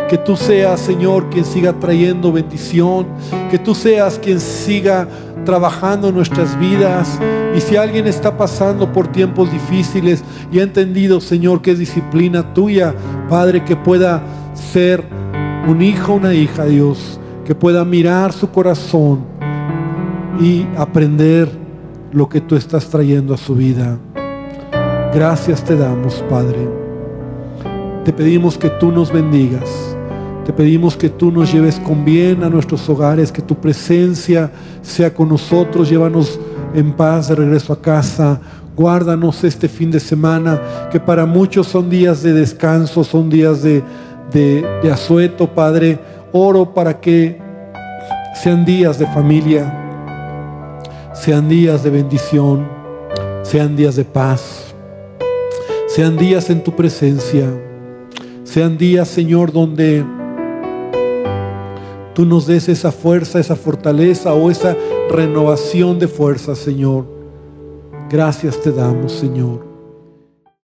Que 0.08 0.18
tú 0.18 0.36
seas, 0.36 0.80
Señor, 0.80 1.28
quien 1.30 1.44
siga 1.44 1.72
trayendo 1.72 2.32
bendición. 2.32 3.06
Que 3.50 3.58
tú 3.58 3.74
seas 3.74 4.18
quien 4.18 4.40
siga 4.40 5.08
trabajando 5.44 6.08
en 6.08 6.14
nuestras 6.14 6.58
vidas. 6.58 7.18
Y 7.56 7.60
si 7.60 7.76
alguien 7.76 8.06
está 8.06 8.36
pasando 8.36 8.92
por 8.92 9.08
tiempos 9.08 9.50
difíciles 9.50 10.22
y 10.52 10.60
ha 10.60 10.62
entendido, 10.62 11.20
Señor, 11.20 11.62
que 11.62 11.72
es 11.72 11.78
disciplina 11.78 12.54
tuya, 12.54 12.94
Padre, 13.28 13.64
que 13.64 13.76
pueda 13.76 14.22
ser 14.54 15.02
un 15.66 15.82
hijo, 15.82 16.14
una 16.14 16.34
hija, 16.34 16.64
Dios, 16.66 17.18
que 17.44 17.54
pueda 17.54 17.84
mirar 17.84 18.32
su 18.32 18.50
corazón 18.50 19.24
y 20.38 20.66
aprender 20.76 21.48
lo 22.12 22.28
que 22.28 22.40
tú 22.40 22.56
estás 22.56 22.88
trayendo 22.88 23.34
a 23.34 23.38
su 23.38 23.54
vida. 23.54 23.98
Gracias 25.14 25.64
te 25.64 25.76
damos, 25.76 26.22
Padre. 26.28 26.68
Te 28.04 28.12
pedimos 28.12 28.58
que 28.58 28.70
tú 28.70 28.92
nos 28.92 29.12
bendigas. 29.12 29.95
Te 30.46 30.52
pedimos 30.52 30.96
que 30.96 31.08
tú 31.08 31.32
nos 31.32 31.52
lleves 31.52 31.80
con 31.80 32.04
bien 32.04 32.44
a 32.44 32.48
nuestros 32.48 32.88
hogares, 32.88 33.32
que 33.32 33.42
tu 33.42 33.56
presencia 33.56 34.48
sea 34.80 35.12
con 35.12 35.28
nosotros. 35.28 35.90
Llévanos 35.90 36.38
en 36.72 36.92
paz 36.92 37.26
de 37.26 37.34
regreso 37.34 37.72
a 37.72 37.82
casa. 37.82 38.40
Guárdanos 38.76 39.42
este 39.42 39.68
fin 39.68 39.90
de 39.90 39.98
semana, 39.98 40.88
que 40.92 41.00
para 41.00 41.26
muchos 41.26 41.66
son 41.66 41.90
días 41.90 42.22
de 42.22 42.32
descanso, 42.32 43.02
son 43.02 43.28
días 43.28 43.60
de, 43.60 43.82
de, 44.32 44.64
de 44.84 44.92
asueto, 44.92 45.52
Padre. 45.52 45.98
Oro 46.30 46.72
para 46.72 47.00
que 47.00 47.40
sean 48.40 48.64
días 48.64 49.00
de 49.00 49.06
familia, 49.06 50.04
sean 51.12 51.48
días 51.48 51.82
de 51.82 51.90
bendición, 51.90 52.68
sean 53.42 53.74
días 53.74 53.96
de 53.96 54.04
paz, 54.04 54.74
sean 55.88 56.16
días 56.16 56.50
en 56.50 56.62
tu 56.62 56.76
presencia, 56.76 57.48
sean 58.44 58.78
días, 58.78 59.08
Señor, 59.08 59.50
donde 59.50 60.04
tú 62.16 62.24
nos 62.24 62.46
des 62.46 62.70
esa 62.70 62.90
fuerza, 62.92 63.38
esa 63.38 63.56
fortaleza 63.56 64.32
o 64.32 64.50
esa 64.50 64.74
renovación 65.10 65.98
de 65.98 66.08
fuerza, 66.08 66.54
Señor. 66.54 67.04
Gracias 68.08 68.58
te 68.62 68.72
damos, 68.72 69.12
Señor. 69.12 69.75